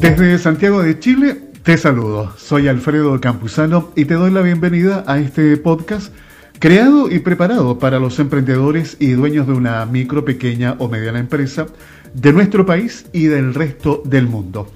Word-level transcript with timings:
Desde 0.00 0.38
Santiago 0.38 0.82
de 0.82 0.98
Chile 0.98 1.36
te 1.62 1.76
saludo, 1.76 2.32
soy 2.38 2.68
Alfredo 2.68 3.20
Campuzano 3.20 3.92
y 3.94 4.06
te 4.06 4.14
doy 4.14 4.30
la 4.30 4.40
bienvenida 4.40 5.04
a 5.06 5.18
este 5.18 5.58
podcast 5.58 6.10
creado 6.58 7.10
y 7.10 7.18
preparado 7.18 7.78
para 7.78 7.98
los 7.98 8.18
emprendedores 8.18 8.96
y 8.98 9.10
dueños 9.10 9.46
de 9.46 9.52
una 9.52 9.84
micro, 9.84 10.24
pequeña 10.24 10.74
o 10.78 10.88
mediana 10.88 11.18
empresa 11.18 11.66
de 12.14 12.32
nuestro 12.32 12.64
país 12.64 13.04
y 13.12 13.24
del 13.24 13.52
resto 13.52 14.02
del 14.06 14.26
mundo. 14.26 14.72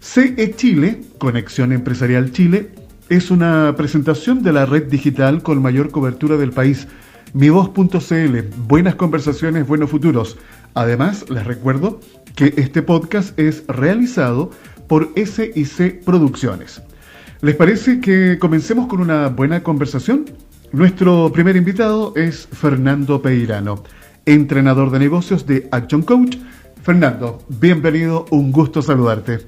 CE 0.00 0.54
Chile, 0.56 1.02
Conexión 1.18 1.72
Empresarial 1.72 2.32
Chile, 2.32 2.70
es 3.10 3.30
una 3.30 3.74
presentación 3.76 4.42
de 4.42 4.54
la 4.54 4.64
red 4.64 4.84
digital 4.84 5.42
con 5.42 5.60
mayor 5.60 5.90
cobertura 5.90 6.38
del 6.38 6.52
país, 6.52 6.88
mivoz.cl, 7.34 8.38
buenas 8.66 8.94
conversaciones, 8.94 9.66
buenos 9.66 9.90
futuros. 9.90 10.38
Además, 10.72 11.28
les 11.28 11.44
recuerdo 11.46 12.00
que 12.36 12.54
este 12.56 12.82
podcast 12.82 13.38
es 13.38 13.64
realizado 13.68 14.50
por 14.86 15.10
SIC 15.16 16.04
Producciones. 16.04 16.82
¿Les 17.40 17.56
parece 17.56 18.00
que 18.00 18.38
comencemos 18.38 18.86
con 18.86 19.00
una 19.00 19.28
buena 19.28 19.62
conversación? 19.62 20.26
Nuestro 20.72 21.30
primer 21.32 21.56
invitado 21.56 22.14
es 22.16 22.46
Fernando 22.50 23.20
Peirano, 23.20 23.82
entrenador 24.26 24.90
de 24.90 24.98
negocios 24.98 25.46
de 25.46 25.68
Action 25.70 26.02
Coach. 26.02 26.36
Fernando, 26.82 27.42
bienvenido, 27.48 28.26
un 28.30 28.52
gusto 28.52 28.80
saludarte. 28.80 29.40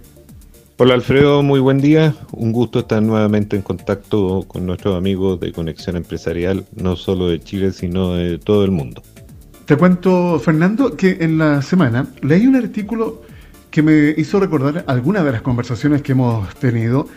Hola 0.76 0.95
Alfredo, 0.95 1.42
muy 1.45 1.60
buen 1.60 1.78
día. 1.78 2.16
Un 2.32 2.51
gusto 2.51 2.80
estar 2.80 3.01
nuevamente 3.01 3.54
en 3.54 3.62
contacto 3.62 4.45
con 4.48 4.66
nuestros 4.66 4.96
amigos 4.96 5.38
de 5.38 5.52
Conexión 5.52 5.96
Empresarial, 5.96 6.64
no 6.74 6.96
solo 6.96 7.28
de 7.28 7.40
Chile, 7.40 7.70
sino 7.70 8.14
de 8.14 8.38
todo 8.38 8.64
el 8.64 8.73
mundo. 8.73 9.02
Te 9.66 9.77
cuento, 9.77 10.38
Fernando, 10.41 10.95
que 10.95 11.16
en 11.20 11.38
la 11.38 11.62
semana 11.62 12.09
leí 12.20 12.46
un 12.46 12.56
artículo 12.56 13.23
que 13.70 13.82
me 13.82 14.14
hizo 14.18 14.38
recordar 14.38 14.84
algunas 14.87 15.24
de 15.24 15.32
las 15.32 15.40
conversaciones 15.40 16.02
que 16.02 16.12
hemos 16.12 16.54
tenido 16.56 17.09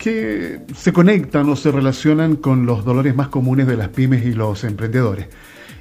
que 0.00 0.62
se 0.76 0.92
conectan 0.92 1.48
o 1.48 1.54
se 1.54 1.70
relacionan 1.70 2.34
con 2.34 2.66
los 2.66 2.84
dolores 2.84 3.14
más 3.14 3.28
comunes 3.28 3.68
de 3.68 3.76
las 3.76 3.90
pymes 3.90 4.26
y 4.26 4.32
los 4.32 4.64
emprendedores. 4.64 5.28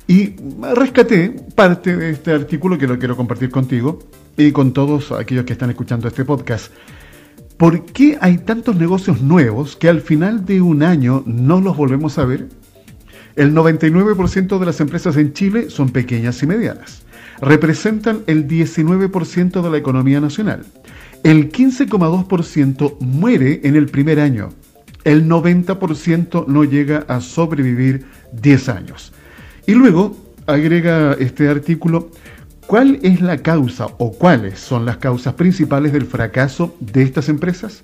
Y 0.08 0.36
rescaté 0.76 1.36
parte 1.56 1.98
de 1.98 2.12
este 2.12 2.34
artículo 2.34 2.78
que 2.78 2.86
lo 2.86 3.00
quiero 3.00 3.18
compartir 3.18 3.50
contigo 3.50 3.98
y 4.38 4.52
con 4.52 4.74
todos 4.74 5.12
aquellos 5.12 5.46
que 5.46 5.54
están 5.54 5.72
escuchando 5.72 6.08
este 6.08 6.24
podcast. 6.24 6.72
¿Por 7.58 7.84
qué 7.86 8.20
hay 8.22 8.38
tantos 8.38 8.76
negocios 8.76 9.22
nuevos 9.22 9.76
que 9.76 9.90
al 9.90 10.02
final 10.02 10.46
de 10.46 10.62
un 10.62 10.84
año 10.84 11.24
no 11.26 11.62
los 11.62 11.76
volvemos 11.76 12.20
a 12.20 12.26
ver? 12.26 12.48
El 13.42 13.56
99% 13.56 14.60
de 14.60 14.66
las 14.68 14.82
empresas 14.82 15.18
en 15.18 15.34
Chile 15.34 15.72
son 15.72 15.90
pequeñas 15.90 16.44
y 16.44 16.46
medianas. 16.46 17.02
Representan 17.42 18.22
el 18.28 18.48
19% 18.48 19.64
de 19.64 19.70
la 19.72 19.78
economía 19.78 20.22
nacional. 20.22 20.64
El 21.24 21.52
15,2% 21.52 23.00
muere 23.00 23.62
en 23.64 23.76
el 23.76 23.88
primer 23.88 24.20
año. 24.20 24.50
El 25.06 25.28
90% 25.28 26.46
no 26.46 26.64
llega 26.66 27.04
a 27.08 27.20
sobrevivir 27.20 28.06
10 28.34 28.70
años. 28.70 29.12
Y 29.66 29.74
luego 29.74 30.16
agrega 30.46 31.14
este 31.14 31.50
artículo, 31.50 32.12
¿cuál 32.68 33.00
es 33.02 33.22
la 33.22 33.38
causa 33.38 33.88
o 33.98 34.12
cuáles 34.12 34.60
son 34.60 34.86
las 34.86 34.98
causas 34.98 35.34
principales 35.34 35.94
del 35.94 36.06
fracaso 36.06 36.76
de 36.80 37.02
estas 37.02 37.28
empresas? 37.28 37.84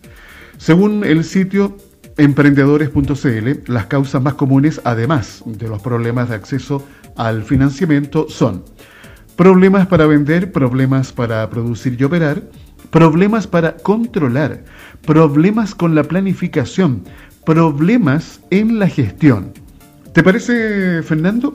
Según 0.59 1.03
el 1.03 1.23
sitio 1.23 1.77
emprendedores.cl, 2.17 3.71
las 3.71 3.85
causas 3.85 4.21
más 4.21 4.33
comunes, 4.33 4.81
además 4.83 5.43
de 5.45 5.67
los 5.67 5.81
problemas 5.81 6.29
de 6.29 6.35
acceso 6.35 6.85
al 7.15 7.43
financiamiento, 7.43 8.27
son 8.29 8.63
problemas 9.35 9.87
para 9.87 10.07
vender, 10.07 10.51
problemas 10.51 11.13
para 11.13 11.47
producir 11.49 11.95
y 11.99 12.03
operar, 12.03 12.43
problemas 12.89 13.45
para 13.47 13.77
controlar, 13.77 14.63
problemas 15.05 15.75
con 15.75 15.93
la 15.93 16.03
planificación, 16.03 17.03
problemas 17.45 18.41
en 18.49 18.79
la 18.79 18.87
gestión. 18.87 19.53
¿Te 20.13 20.23
parece, 20.23 21.03
Fernando, 21.03 21.53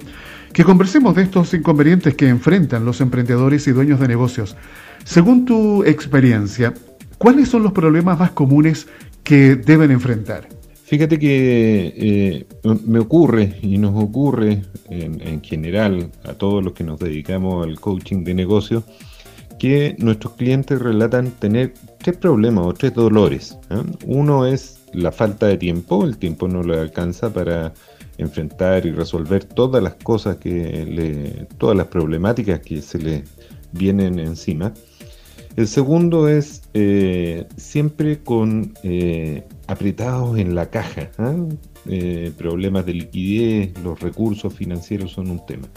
que 0.53 0.65
conversemos 0.65 1.17
de 1.17 1.23
estos 1.23 1.53
inconvenientes 1.55 2.15
que 2.15 2.29
enfrentan 2.29 2.85
los 2.85 3.01
emprendedores 3.01 3.67
y 3.67 3.73
dueños 3.73 3.99
de 3.99 4.09
negocios? 4.09 4.57
Según 5.05 5.45
tu 5.45 5.83
experiencia, 5.85 6.73
¿cuáles 7.19 7.49
son 7.49 7.65
los 7.65 7.73
problemas 7.73 8.19
más 8.21 8.31
comunes 8.31 8.87
que 9.23 9.57
deben 9.57 9.91
enfrentar? 9.91 10.49
Fíjate 10.93 11.19
que 11.19 11.95
eh, 11.97 12.47
me 12.85 12.99
ocurre 12.99 13.57
y 13.63 13.79
nos 13.79 13.95
ocurre 14.03 14.63
en, 14.91 15.43
general 15.43 16.11
a 16.25 16.35
todos 16.35 16.63
los 16.63 16.75
que 16.75 16.85
nos 16.85 17.01
dedicamos 17.01 17.67
al 17.67 17.81
coaching 17.81 18.25
de 18.25 18.35
negocios 18.35 18.85
que 19.59 19.97
nuestros 19.99 20.35
clientes 20.35 20.79
relatan 20.79 21.31
tener 21.31 21.73
tres 21.97 22.19
problemas 22.19 22.67
o 22.67 22.75
tres 22.75 22.93
dolores. 22.93 23.57
¿eh? 23.71 23.83
Uno 24.05 24.45
es 24.45 24.81
la 24.93 25.13
falta 25.13 25.47
de 25.47 25.57
tiempo, 25.57 26.05
el 26.05 26.19
tiempo 26.19 26.47
no 26.47 26.63
le 26.63 26.79
alcanza 26.79 27.33
para 27.33 27.73
enfrentar 28.19 28.85
y 28.85 28.91
resolver 28.91 29.45
todas 29.45 29.83
las 29.83 29.95
cosas 29.95 30.37
que 30.37 30.85
le, 30.85 31.47
todas 31.57 31.77
las 31.77 31.87
problemáticas 31.87 32.61
que 32.61 32.83
se 32.83 32.99
le 32.99 33.25
vienen 33.73 34.19
encima. 34.19 34.75
El 35.57 35.69
segundo 35.69 36.29
es 36.29 36.63
eh, 36.73 37.47
siempre 37.57 38.19
con 38.19 38.73
eh, 38.83 39.45
apretados 39.67 40.39
en 40.39 40.55
la 40.55 40.71
caja. 40.71 41.11
¿ah? 41.19 41.35
Eh, 41.87 42.33
problemas 42.39 42.87
de 42.87 42.95
liquidez, 42.95 43.73
los 43.83 44.01
recursos 44.01 44.55
financieros 44.55 45.13
son 45.13 45.31
un 45.31 45.45
tema. 45.45 45.69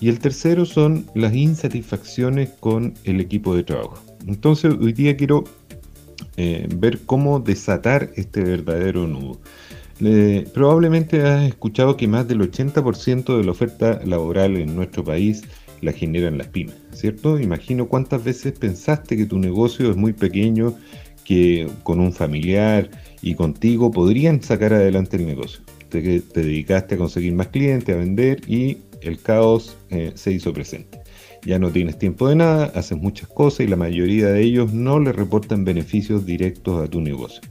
Y 0.00 0.08
el 0.08 0.18
tercero 0.18 0.64
son 0.64 1.06
las 1.14 1.32
insatisfacciones 1.34 2.50
con 2.58 2.94
el 3.04 3.20
equipo 3.20 3.54
de 3.54 3.62
trabajo. 3.62 4.02
Entonces 4.26 4.74
hoy 4.80 4.92
día 4.92 5.16
quiero 5.16 5.44
ver 6.36 6.98
cómo 7.06 7.38
desatar 7.38 8.10
este 8.16 8.42
verdadero 8.42 9.06
nudo. 9.06 9.38
probablemente 10.52 11.22
has 11.22 11.46
escuchado 11.46 11.96
que 11.96 12.08
más 12.08 12.26
del 12.26 12.40
80% 12.40 13.36
de 13.36 13.44
la 13.44 13.50
oferta 13.52 14.00
laboral 14.04 14.56
en 14.56 14.74
nuestro 14.74 15.04
país 15.04 15.44
la 15.82 15.92
generan 15.92 16.38
las 16.38 16.46
pymes, 16.46 16.76
¿cierto? 16.92 17.38
Imagino 17.38 17.88
cuántas 17.88 18.24
veces 18.24 18.52
pensaste 18.52 19.16
que 19.16 19.26
tu 19.26 19.38
negocio 19.38 19.90
es 19.90 19.96
muy 19.96 20.12
pequeño, 20.14 20.74
que 21.24 21.68
con 21.82 22.00
un 22.00 22.12
familiar 22.12 22.88
y 23.20 23.34
contigo 23.34 23.90
podrían 23.90 24.42
sacar 24.42 24.72
adelante 24.72 25.16
el 25.16 25.26
negocio. 25.26 25.60
Te, 25.90 26.20
te 26.20 26.40
dedicaste 26.40 26.94
a 26.94 26.98
conseguir 26.98 27.34
más 27.34 27.48
clientes, 27.48 27.94
a 27.94 27.98
vender 27.98 28.40
y 28.48 28.78
el 29.02 29.20
caos 29.20 29.76
eh, 29.90 30.12
se 30.14 30.32
hizo 30.32 30.52
presente. 30.52 31.00
Ya 31.44 31.58
no 31.58 31.70
tienes 31.70 31.98
tiempo 31.98 32.28
de 32.28 32.36
nada, 32.36 32.66
haces 32.76 32.96
muchas 32.96 33.28
cosas 33.28 33.60
y 33.60 33.66
la 33.66 33.76
mayoría 33.76 34.28
de 34.28 34.40
ellos 34.40 34.72
no 34.72 35.00
le 35.00 35.12
reportan 35.12 35.64
beneficios 35.64 36.24
directos 36.24 36.82
a 36.82 36.88
tu 36.88 37.00
negocio. 37.00 37.42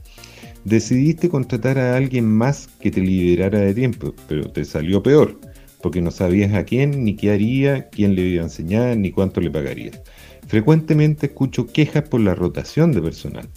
Decidiste 0.64 1.28
contratar 1.28 1.78
a 1.78 1.96
alguien 1.96 2.26
más 2.26 2.68
que 2.80 2.90
te 2.90 3.00
liberara 3.00 3.60
de 3.60 3.74
tiempo, 3.74 4.14
pero 4.28 4.50
te 4.50 4.64
salió 4.64 5.02
peor 5.02 5.38
porque 5.82 6.00
no 6.00 6.10
sabías 6.10 6.54
a 6.54 6.64
quién, 6.64 7.04
ni 7.04 7.16
qué 7.16 7.32
haría, 7.32 7.88
quién 7.88 8.14
le 8.14 8.22
iba 8.22 8.42
a 8.42 8.46
enseñar, 8.46 8.96
ni 8.96 9.10
cuánto 9.10 9.40
le 9.40 9.50
pagarías. 9.50 10.00
Frecuentemente 10.46 11.26
escucho 11.26 11.66
quejas 11.66 12.08
por 12.08 12.20
la 12.20 12.34
rotación 12.34 12.92
de 12.92 13.02
personal, 13.02 13.48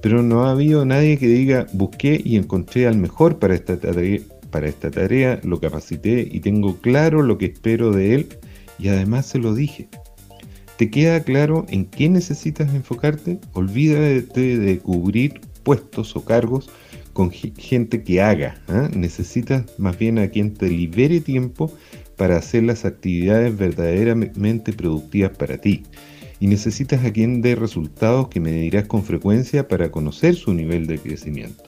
pero 0.00 0.22
no 0.22 0.44
ha 0.44 0.52
habido 0.52 0.84
nadie 0.84 1.18
que 1.18 1.28
diga 1.28 1.66
busqué 1.72 2.20
y 2.22 2.36
encontré 2.36 2.86
al 2.86 2.96
mejor 2.96 3.38
para 3.38 3.54
esta 3.54 3.78
para 4.50 4.68
esta 4.68 4.90
tarea 4.90 5.40
lo 5.44 5.60
capacité 5.60 6.28
y 6.30 6.40
tengo 6.40 6.76
claro 6.76 7.22
lo 7.22 7.38
que 7.38 7.46
espero 7.46 7.90
de 7.90 8.14
él 8.14 8.28
y 8.78 8.88
además 8.88 9.26
se 9.26 9.38
lo 9.38 9.54
dije. 9.54 9.88
¿Te 10.76 10.90
queda 10.90 11.22
claro 11.22 11.64
en 11.68 11.86
qué 11.86 12.08
necesitas 12.08 12.74
enfocarte? 12.74 13.38
Olvídate 13.52 14.58
de 14.58 14.78
cubrir 14.78 15.40
puestos 15.62 16.16
o 16.16 16.24
cargos 16.24 16.68
con 17.12 17.30
gente 17.30 18.02
que 18.02 18.22
haga. 18.22 18.56
¿ah? 18.68 18.88
Necesitas 18.94 19.64
más 19.78 19.98
bien 19.98 20.18
a 20.18 20.28
quien 20.28 20.54
te 20.54 20.68
libere 20.68 21.20
tiempo 21.20 21.72
para 22.16 22.36
hacer 22.36 22.64
las 22.64 22.84
actividades 22.84 23.56
verdaderamente 23.56 24.72
productivas 24.72 25.36
para 25.36 25.58
ti. 25.58 25.84
Y 26.40 26.46
necesitas 26.46 27.04
a 27.04 27.12
quien 27.12 27.40
dé 27.40 27.54
resultados 27.54 28.28
que 28.28 28.40
medirás 28.40 28.86
con 28.86 29.04
frecuencia 29.04 29.68
para 29.68 29.90
conocer 29.90 30.34
su 30.34 30.52
nivel 30.52 30.86
de 30.86 30.98
crecimiento. 30.98 31.64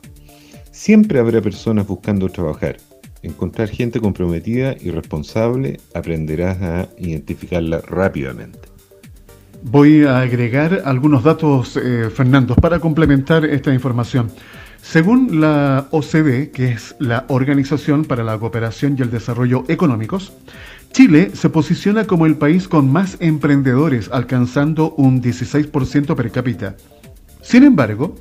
Siempre 0.72 1.20
habrá 1.20 1.40
personas 1.40 1.86
buscando 1.86 2.28
trabajar. 2.28 2.78
Encontrar 3.22 3.68
gente 3.68 4.00
comprometida 4.00 4.74
y 4.78 4.90
responsable 4.90 5.78
aprenderás 5.94 6.60
a 6.60 6.88
identificarla 6.98 7.80
rápidamente. 7.80 8.58
Voy 9.62 10.04
a 10.04 10.18
agregar 10.18 10.82
algunos 10.84 11.24
datos, 11.24 11.78
eh, 11.78 12.10
Fernando, 12.14 12.54
para 12.54 12.80
complementar 12.80 13.46
esta 13.46 13.72
información. 13.72 14.30
Según 14.84 15.40
la 15.40 15.88
OCDE, 15.90 16.50
que 16.50 16.70
es 16.70 16.94
la 17.00 17.24
Organización 17.28 18.04
para 18.04 18.22
la 18.22 18.38
Cooperación 18.38 18.94
y 18.96 19.02
el 19.02 19.10
Desarrollo 19.10 19.64
Económicos, 19.66 20.34
Chile 20.92 21.30
se 21.32 21.48
posiciona 21.48 22.06
como 22.06 22.26
el 22.26 22.36
país 22.36 22.68
con 22.68 22.92
más 22.92 23.16
emprendedores, 23.18 24.10
alcanzando 24.12 24.94
un 24.96 25.20
16% 25.20 26.14
per 26.14 26.30
cápita. 26.30 26.76
Sin 27.40 27.64
embargo, 27.64 28.14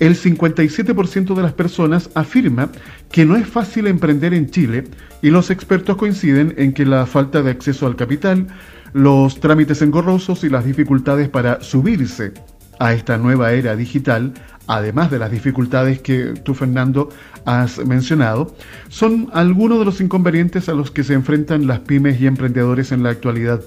el 0.00 0.16
57% 0.16 1.34
de 1.34 1.42
las 1.42 1.52
personas 1.52 2.10
afirma 2.14 2.70
que 3.12 3.24
no 3.24 3.36
es 3.36 3.46
fácil 3.46 3.86
emprender 3.86 4.34
en 4.34 4.50
Chile 4.50 4.84
y 5.22 5.30
los 5.30 5.50
expertos 5.50 5.96
coinciden 5.96 6.54
en 6.56 6.72
que 6.72 6.86
la 6.86 7.06
falta 7.06 7.42
de 7.42 7.50
acceso 7.50 7.86
al 7.86 7.94
capital, 7.94 8.48
los 8.94 9.38
trámites 9.38 9.80
engorrosos 9.82 10.42
y 10.44 10.48
las 10.48 10.64
dificultades 10.64 11.28
para 11.28 11.60
subirse 11.60 12.32
a 12.78 12.92
esta 12.92 13.18
nueva 13.18 13.52
era 13.52 13.76
digital, 13.76 14.32
además 14.66 15.10
de 15.10 15.18
las 15.18 15.30
dificultades 15.30 16.00
que 16.00 16.34
tú, 16.42 16.54
Fernando, 16.54 17.08
has 17.44 17.78
mencionado, 17.84 18.54
son 18.88 19.28
algunos 19.32 19.78
de 19.78 19.84
los 19.84 20.00
inconvenientes 20.00 20.68
a 20.68 20.74
los 20.74 20.90
que 20.90 21.04
se 21.04 21.14
enfrentan 21.14 21.66
las 21.66 21.80
pymes 21.80 22.20
y 22.20 22.26
emprendedores 22.26 22.92
en 22.92 23.02
la 23.02 23.10
actualidad. 23.10 23.60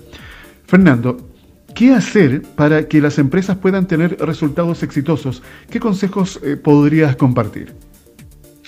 Fernando, 0.66 1.18
¿qué 1.74 1.94
hacer 1.94 2.42
para 2.56 2.88
que 2.88 3.02
las 3.02 3.18
empresas 3.18 3.58
puedan 3.58 3.88
tener 3.88 4.18
resultados 4.20 4.84
exitosos? 4.84 5.42
¿Qué 5.70 5.80
consejos 5.80 6.40
eh, 6.44 6.58
podrías 6.58 7.16
compartir? 7.16 7.74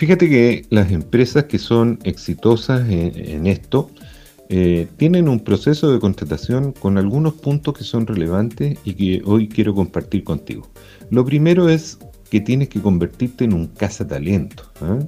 Fíjate 0.01 0.29
que 0.29 0.65
las 0.71 0.91
empresas 0.91 1.43
que 1.43 1.59
son 1.59 1.99
exitosas 2.03 2.89
en, 2.89 3.45
esto 3.45 3.91
eh, 4.53 4.89
tienen 4.97 5.29
un 5.29 5.39
proceso 5.39 5.93
de 5.93 6.01
contratación 6.01 6.73
con 6.73 6.97
algunos 6.97 7.35
puntos 7.35 7.73
que 7.73 7.85
son 7.85 8.05
relevantes 8.05 8.77
y 8.83 8.95
que 8.95 9.21
hoy 9.23 9.47
quiero 9.47 9.73
compartir 9.73 10.25
contigo. 10.25 10.69
Lo 11.09 11.23
primero 11.23 11.69
es 11.69 11.97
que 12.29 12.41
tienes 12.41 12.67
que 12.67 12.81
convertirte 12.81 13.45
en 13.45 13.53
un 13.53 13.67
cazatalento. 13.67 14.63
¿ah? 14.81 14.99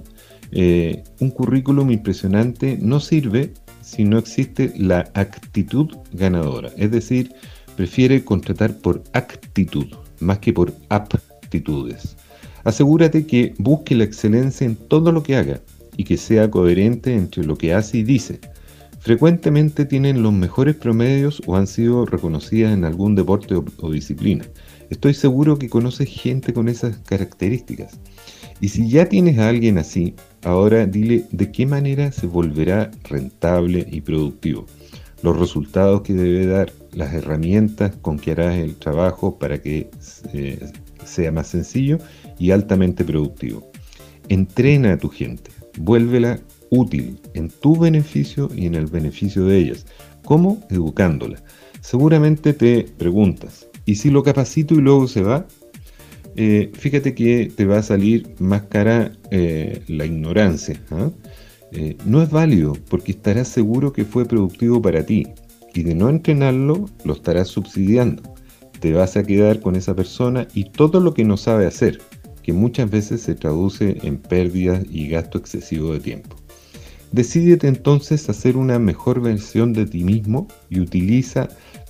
Eh, 0.54 1.04
un 1.20 1.30
currículum 1.30 1.92
impresionante 1.92 2.78
no 2.82 3.02
sirve 3.02 3.52
si 3.82 4.06
no 4.06 4.18
existe 4.18 4.72
la 4.78 5.12
actitud 5.14 5.90
ganadora. 6.14 6.72
Es 6.78 6.92
decir, 6.92 7.34
prefiere 7.76 8.24
contratar 8.24 8.78
por 8.78 9.04
actitud 9.12 9.88
más 10.22 10.40
que 10.40 10.54
por 10.54 10.74
aptitudes. 10.88 12.16
Asegúrate 12.64 13.28
que 13.28 13.56
busque 13.58 13.94
la 13.94 14.06
excelencia 14.06 14.66
en 14.66 14.78
todo 14.78 15.12
lo 15.12 15.22
que 15.22 15.36
haga 15.36 15.60
y 15.98 16.06
que 16.06 16.16
sea 16.16 16.50
coherente 16.50 17.14
entre 17.14 17.44
lo 17.44 17.58
que 17.58 17.74
hace 17.74 17.98
y 17.98 18.04
dice. 18.04 18.40
Frecuentemente 19.04 19.84
tienen 19.84 20.24
los 20.24 20.32
mejores 20.32 20.78
promedios 20.78 21.42
o 21.46 21.58
han 21.58 21.68
sido 21.68 22.06
reconocidas 22.06 22.72
en 22.72 22.86
algún 22.86 23.16
deporte 23.16 23.54
o 23.54 23.92
disciplina. 23.92 24.46
Estoy 24.90 25.14
seguro 25.14 25.60
que 25.60 25.68
conoces 25.68 26.08
gente 26.08 26.54
con 26.54 26.70
esas 26.70 27.00
características. 27.00 28.00
Y 28.62 28.70
si 28.70 28.88
ya 28.88 29.10
tienes 29.10 29.40
a 29.40 29.50
alguien 29.50 29.78
así, 29.78 30.16
ahora 30.42 30.86
dile 30.86 31.26
de 31.32 31.52
qué 31.52 31.66
manera 31.66 32.14
se 32.14 32.28
volverá 32.28 32.92
rentable 33.04 33.86
y 33.92 34.00
productivo, 34.00 34.68
los 35.22 35.38
resultados 35.38 36.04
que 36.04 36.14
debe 36.14 36.46
dar, 36.46 36.72
las 36.94 37.14
herramientas 37.14 37.94
con 38.02 38.18
que 38.18 38.32
harás 38.32 38.56
el 38.56 38.78
trabajo 38.78 39.38
para 39.38 39.62
que 39.62 39.90
eh, 40.32 40.60
sea 41.04 41.34
más 41.34 41.48
sencillo 41.48 41.98
y 42.40 42.52
altamente 42.52 43.04
productivo. 43.04 43.70
Entrena 44.30 44.94
a 44.94 44.98
tu 44.98 45.10
gente, 45.10 45.52
vuélvela 45.78 46.40
útil 46.74 47.20
en 47.34 47.50
tu 47.50 47.78
beneficio 47.78 48.50
y 48.56 48.66
en 48.66 48.76
el 48.76 48.88
beneficio 48.88 49.46
de 49.46 49.58
ellas. 49.58 49.86
¿Cómo? 50.24 50.66
Educándola. 50.70 51.44
Seguramente 51.82 52.54
te 52.54 52.86
preguntas, 52.98 53.68
y 53.86 53.96
si 53.96 54.10
lo 54.10 54.24
capacito 54.24 54.74
y 54.76 54.82
luego 54.82 55.08
se 55.08 55.22
va, 55.22 55.46
eh, 56.36 56.72
fíjate 56.74 57.14
que 57.14 57.52
te 57.56 57.66
va 57.66 57.78
a 57.78 57.84
salir 57.84 58.34
más 58.40 58.64
cara 58.64 59.12
eh, 59.32 59.84
la 59.88 60.06
ignorancia. 60.06 60.82
¿ah? 60.92 61.12
Eh, 61.72 61.98
no 62.06 62.22
es 62.22 62.30
válido 62.30 62.74
porque 62.90 63.12
estarás 63.12 63.48
seguro 63.48 63.94
que 63.94 64.06
fue 64.06 64.26
productivo 64.26 64.82
para 64.82 65.06
ti 65.06 65.28
y 65.74 65.84
de 65.84 65.96
no 65.96 66.10
entrenarlo 66.10 66.86
lo 67.04 67.14
estarás 67.14 67.50
subsidiando. 67.50 68.24
Te 68.80 68.94
vas 68.94 69.16
a 69.18 69.24
quedar 69.24 69.60
con 69.60 69.76
esa 69.76 69.96
persona 69.96 70.48
y 70.54 70.70
todo 70.72 71.00
lo 71.00 71.14
que 71.14 71.24
no 71.24 71.38
sabe 71.38 71.66
hacer, 71.66 72.00
que 72.42 72.54
muchas 72.54 72.90
veces 72.90 73.22
se 73.22 73.36
traduce 73.36 73.98
en 74.04 74.18
pérdidas 74.18 74.84
y 74.90 75.08
gasto 75.08 75.38
excesivo 75.38 75.94
de 75.94 76.00
tiempo. 76.00 76.36
Decídete 77.14 77.68
entonces 77.68 78.28
hacer 78.28 78.58
una 78.58 78.80
mejor 78.80 79.22
versión 79.22 79.72
de 79.72 79.86
ti 79.86 80.04
mismo 80.04 80.48
y 80.70 80.80
utiliza 80.80 81.48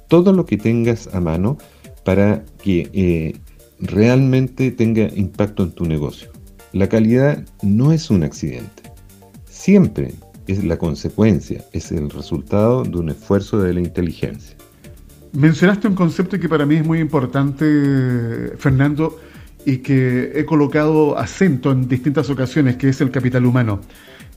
todo 0.09 0.33
lo 0.33 0.45
que 0.45 0.57
tengas 0.57 1.07
a 1.13 1.21
mano 1.21 1.57
para 2.03 2.43
que 2.61 2.89
eh, 2.91 3.39
realmente 3.79 4.69
tenga 4.71 5.07
impacto 5.15 5.63
en 5.63 5.71
tu 5.71 5.85
negocio. 5.85 6.29
La 6.73 6.89
calidad 6.89 7.41
no 7.61 7.93
es 7.93 8.09
un 8.09 8.23
accidente, 8.23 8.83
siempre 9.45 10.13
es 10.47 10.61
la 10.65 10.77
consecuencia, 10.77 11.63
es 11.71 11.93
el 11.93 12.09
resultado 12.09 12.83
de 12.83 12.97
un 12.97 13.09
esfuerzo 13.09 13.61
de 13.61 13.75
la 13.75 13.79
inteligencia. 13.79 14.57
Mencionaste 15.31 15.87
un 15.87 15.95
concepto 15.95 16.37
que 16.37 16.49
para 16.49 16.65
mí 16.65 16.75
es 16.75 16.85
muy 16.85 16.99
importante, 16.99 18.51
Fernando, 18.57 19.17
y 19.65 19.77
que 19.77 20.33
he 20.35 20.43
colocado 20.43 21.17
acento 21.17 21.71
en 21.71 21.87
distintas 21.87 22.29
ocasiones, 22.29 22.75
que 22.75 22.89
es 22.89 22.99
el 22.99 23.09
capital 23.09 23.45
humano. 23.45 23.79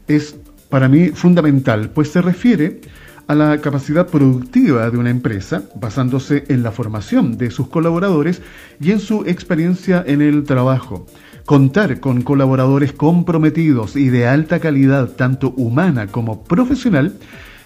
Es 0.07 0.37
para 0.69 0.89
mí 0.89 1.09
fundamental, 1.09 1.91
pues 1.91 2.11
se 2.11 2.23
refiere 2.23 2.81
a 3.29 3.35
la 3.35 3.61
capacidad 3.61 4.07
productiva 4.07 4.89
de 4.91 4.99
una 4.99 5.11
empresa, 5.11 5.65
basándose 5.75 6.45
en 6.49 6.63
la 6.63 6.71
formación 6.71 7.37
de 7.37 7.51
sus 7.51 7.69
colaboradores 7.69 8.41
y 8.81 8.93
en 8.93 9.01
su 9.01 9.25
experiencia 9.27 10.05
en 10.07 10.23
el 10.23 10.45
trabajo. 10.45 11.07
Contar 11.45 12.01
con 12.01 12.23
colaboradores 12.23 12.93
comprometidos 12.93 13.97
y 13.97 14.09
de 14.09 14.27
alta 14.27 14.61
calidad, 14.61 15.11
tanto 15.11 15.51
humana 15.57 16.09
como 16.09 16.45
profesional, 16.45 17.15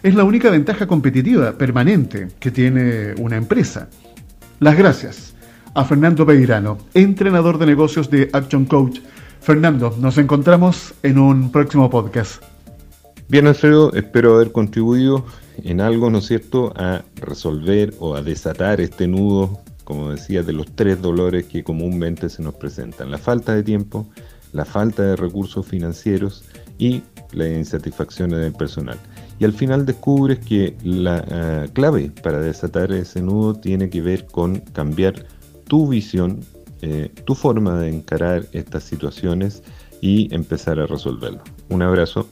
es 0.02 0.14
la 0.14 0.24
única 0.24 0.50
ventaja 0.50 0.86
competitiva 0.86 1.52
permanente 1.52 2.28
que 2.38 2.50
tiene 2.50 3.14
una 3.18 3.36
empresa. 3.36 3.88
Las 4.58 4.76
gracias 4.76 5.34
a 5.74 5.84
Fernando 5.84 6.26
Peirano, 6.26 6.78
entrenador 6.94 7.58
de 7.58 7.66
negocios 7.66 8.10
de 8.10 8.30
Action 8.32 8.64
Coach. 8.64 9.00
Fernando, 9.40 9.94
nos 9.98 10.18
encontramos 10.18 10.94
en 11.02 11.18
un 11.18 11.50
próximo 11.52 11.88
podcast. 11.88 12.49
Bien, 13.30 13.46
Alfredo, 13.46 13.92
espero 13.92 14.34
haber 14.34 14.50
contribuido 14.50 15.24
en 15.62 15.80
algo, 15.80 16.10
¿no 16.10 16.18
es 16.18 16.26
cierto?, 16.26 16.72
a 16.74 17.04
resolver 17.14 17.94
o 18.00 18.16
a 18.16 18.22
desatar 18.22 18.80
este 18.80 19.06
nudo, 19.06 19.60
como 19.84 20.10
decía, 20.10 20.42
de 20.42 20.52
los 20.52 20.66
tres 20.74 21.00
dolores 21.00 21.46
que 21.46 21.62
comúnmente 21.62 22.28
se 22.28 22.42
nos 22.42 22.54
presentan. 22.54 23.08
La 23.08 23.18
falta 23.18 23.54
de 23.54 23.62
tiempo, 23.62 24.08
la 24.52 24.64
falta 24.64 25.04
de 25.04 25.14
recursos 25.14 25.64
financieros 25.64 26.42
y 26.76 27.04
la 27.30 27.48
insatisfacción 27.48 28.30
del 28.30 28.52
personal. 28.52 28.98
Y 29.38 29.44
al 29.44 29.52
final 29.52 29.86
descubres 29.86 30.40
que 30.40 30.76
la 30.82 31.24
ah, 31.30 31.66
clave 31.72 32.10
para 32.24 32.40
desatar 32.40 32.90
ese 32.90 33.22
nudo 33.22 33.54
tiene 33.54 33.90
que 33.90 34.02
ver 34.02 34.26
con 34.26 34.56
cambiar 34.58 35.24
tu 35.68 35.86
visión, 35.86 36.40
eh, 36.82 37.12
tu 37.26 37.36
forma 37.36 37.78
de 37.78 37.90
encarar 37.90 38.48
estas 38.50 38.82
situaciones 38.82 39.62
y 40.00 40.34
empezar 40.34 40.80
a 40.80 40.86
resolverlo. 40.86 41.44
Un 41.68 41.82
abrazo. 41.82 42.26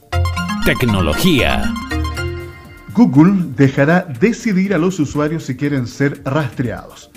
Tecnología. 0.65 1.73
Google 2.93 3.53
dejará 3.55 4.01
decidir 4.19 4.73
a 4.73 4.77
los 4.77 4.99
usuarios 4.99 5.43
si 5.43 5.55
quieren 5.55 5.87
ser 5.87 6.21
rastreados. 6.25 7.09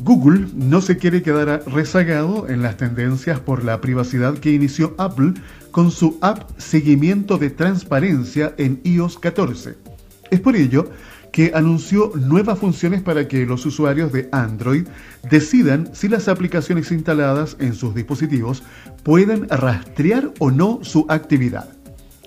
Google 0.00 0.46
no 0.54 0.80
se 0.80 0.96
quiere 0.96 1.22
quedar 1.22 1.62
rezagado 1.66 2.48
en 2.48 2.62
las 2.62 2.78
tendencias 2.78 3.38
por 3.38 3.64
la 3.64 3.80
privacidad 3.80 4.38
que 4.38 4.52
inició 4.52 4.94
Apple 4.98 5.34
con 5.70 5.90
su 5.90 6.18
app 6.22 6.50
Seguimiento 6.58 7.38
de 7.38 7.50
Transparencia 7.50 8.54
en 8.56 8.80
iOS 8.84 9.18
14. 9.18 9.76
Es 10.30 10.40
por 10.40 10.56
ello 10.56 10.90
que 11.32 11.52
anunció 11.54 12.12
nuevas 12.16 12.58
funciones 12.58 13.02
para 13.02 13.28
que 13.28 13.46
los 13.46 13.66
usuarios 13.66 14.10
de 14.10 14.28
Android 14.32 14.86
decidan 15.30 15.90
si 15.92 16.08
las 16.08 16.28
aplicaciones 16.28 16.90
instaladas 16.90 17.56
en 17.60 17.74
sus 17.74 17.94
dispositivos 17.94 18.62
pueden 19.02 19.48
rastrear 19.48 20.32
o 20.38 20.50
no 20.50 20.80
su 20.82 21.06
actividad. 21.08 21.79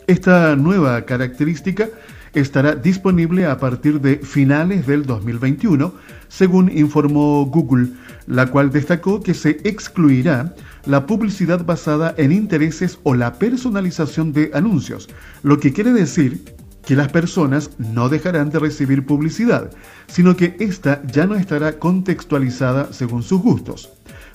Esta 0.07 0.57
nueva 0.57 1.03
característica 1.03 1.88
estará 2.33 2.75
disponible 2.75 3.45
a 3.45 3.57
partir 3.57 4.01
de 4.01 4.17
finales 4.17 4.86
del 4.86 5.05
2021, 5.05 5.93
según 6.27 6.69
informó 6.77 7.45
Google, 7.45 7.88
la 8.27 8.48
cual 8.48 8.72
destacó 8.72 9.22
que 9.22 9.33
se 9.33 9.62
excluirá 9.63 10.55
la 10.86 11.05
publicidad 11.05 11.63
basada 11.63 12.13
en 12.17 12.33
intereses 12.33 13.00
o 13.03 13.15
la 13.15 13.33
personalización 13.33 14.33
de 14.33 14.51
anuncios, 14.53 15.07
lo 15.41 15.60
que 15.60 15.72
quiere 15.72 15.93
decir 15.93 16.43
que 16.86 16.98
las 16.98 17.10
personas 17.10 17.69
no 17.77 18.10
dejarán 18.10 18.50
de 18.50 18.60
recibir 18.60 19.05
publicidad, 19.05 19.72
sino 20.07 20.36
que 20.36 20.57
ésta 20.60 21.01
ya 21.05 21.25
no 21.25 21.36
estará 21.36 21.79
contextualizada 21.79 22.91
según 22.91 23.24
sus 23.24 23.41
gustos. 23.41 23.89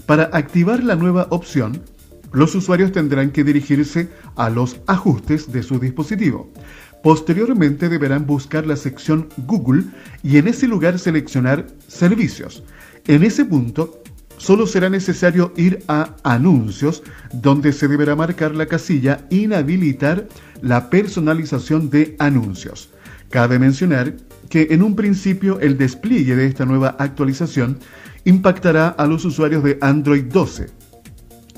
Para 0.06 0.30
activar 0.32 0.82
la 0.82 0.96
nueva 0.96 1.26
opción, 1.28 1.82
los 2.32 2.54
usuarios 2.54 2.92
tendrán 2.92 3.30
que 3.30 3.44
dirigirse 3.44 4.08
a 4.36 4.50
los 4.50 4.80
ajustes 4.86 5.50
de 5.52 5.62
su 5.62 5.78
dispositivo. 5.78 6.50
Posteriormente 7.02 7.88
deberán 7.88 8.26
buscar 8.26 8.66
la 8.66 8.76
sección 8.76 9.28
Google 9.46 9.84
y 10.22 10.38
en 10.38 10.48
ese 10.48 10.66
lugar 10.66 10.98
seleccionar 10.98 11.66
Servicios. 11.86 12.64
En 13.06 13.22
ese 13.22 13.44
punto, 13.44 14.02
solo 14.36 14.66
será 14.66 14.90
necesario 14.90 15.52
ir 15.56 15.84
a 15.88 16.16
Anuncios, 16.24 17.02
donde 17.32 17.72
se 17.72 17.88
deberá 17.88 18.16
marcar 18.16 18.54
la 18.54 18.66
casilla 18.66 19.24
Inhabilitar 19.30 20.28
la 20.60 20.90
personalización 20.90 21.88
de 21.88 22.16
anuncios. 22.18 22.90
Cabe 23.30 23.58
mencionar 23.58 24.14
que 24.48 24.68
en 24.70 24.82
un 24.82 24.96
principio 24.96 25.60
el 25.60 25.78
despliegue 25.78 26.34
de 26.34 26.46
esta 26.46 26.64
nueva 26.64 26.96
actualización 26.98 27.78
impactará 28.24 28.88
a 28.88 29.06
los 29.06 29.24
usuarios 29.24 29.62
de 29.62 29.78
Android 29.80 30.24
12 30.24 30.77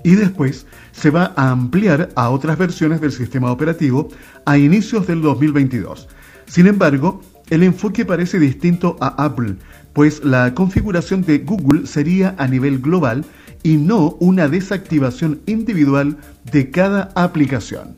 y 0.04 0.14
después 0.14 0.66
se 0.92 1.10
va 1.10 1.32
a 1.36 1.50
ampliar 1.50 2.10
a 2.14 2.30
otras 2.30 2.58
versiones 2.58 3.00
del 3.00 3.12
sistema 3.12 3.50
operativo 3.50 4.08
a 4.44 4.58
inicios 4.58 5.06
del 5.06 5.22
2022. 5.22 6.08
Sin 6.46 6.66
embargo, 6.66 7.22
el 7.50 7.62
enfoque 7.62 8.04
parece 8.04 8.38
distinto 8.38 8.96
a 9.00 9.24
Apple, 9.24 9.56
pues 9.92 10.24
la 10.24 10.54
configuración 10.54 11.22
de 11.22 11.38
Google 11.38 11.86
sería 11.86 12.34
a 12.38 12.46
nivel 12.46 12.78
global 12.78 13.24
y 13.62 13.76
no 13.76 14.16
una 14.20 14.48
desactivación 14.48 15.40
individual 15.46 16.16
de 16.50 16.70
cada 16.70 17.10
aplicación. 17.14 17.94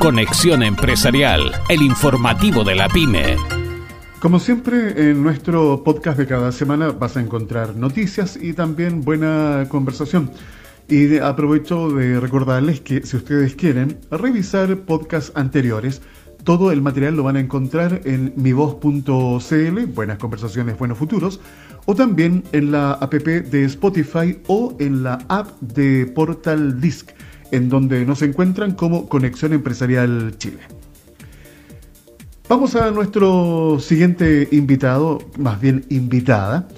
Conexión 0.00 0.62
Empresarial, 0.62 1.52
el 1.68 1.82
informativo 1.82 2.64
de 2.64 2.74
la 2.74 2.88
pyme. 2.88 3.36
Como 4.20 4.38
siempre, 4.38 5.10
en 5.10 5.22
nuestro 5.22 5.82
podcast 5.82 6.16
de 6.18 6.26
cada 6.26 6.52
semana 6.52 6.90
vas 6.90 7.16
a 7.16 7.20
encontrar 7.20 7.74
noticias 7.74 8.38
y 8.40 8.52
también 8.52 9.02
buena 9.02 9.66
conversación. 9.68 10.30
Y 10.92 11.16
aprovecho 11.16 11.88
de 11.88 12.20
recordarles 12.20 12.82
que 12.82 13.06
si 13.06 13.16
ustedes 13.16 13.54
quieren 13.54 13.96
revisar 14.10 14.76
podcasts 14.80 15.32
anteriores, 15.34 16.02
todo 16.44 16.70
el 16.70 16.82
material 16.82 17.16
lo 17.16 17.22
van 17.22 17.36
a 17.36 17.40
encontrar 17.40 18.02
en 18.04 18.34
mivoz.cl, 18.36 19.86
Buenas 19.94 20.18
Conversaciones, 20.18 20.78
Buenos 20.78 20.98
Futuros, 20.98 21.40
o 21.86 21.94
también 21.94 22.44
en 22.52 22.72
la 22.72 22.92
app 22.92 23.14
de 23.14 23.64
Spotify 23.64 24.38
o 24.48 24.76
en 24.80 25.02
la 25.02 25.24
app 25.28 25.58
de 25.62 26.12
Portal 26.14 26.78
Disc, 26.78 27.12
en 27.52 27.70
donde 27.70 28.04
nos 28.04 28.20
encuentran 28.20 28.72
como 28.72 29.08
Conexión 29.08 29.54
Empresarial 29.54 30.34
Chile. 30.36 30.58
Vamos 32.50 32.76
a 32.76 32.90
nuestro 32.90 33.78
siguiente 33.80 34.46
invitado, 34.50 35.20
más 35.38 35.58
bien 35.58 35.86
invitada. 35.88 36.68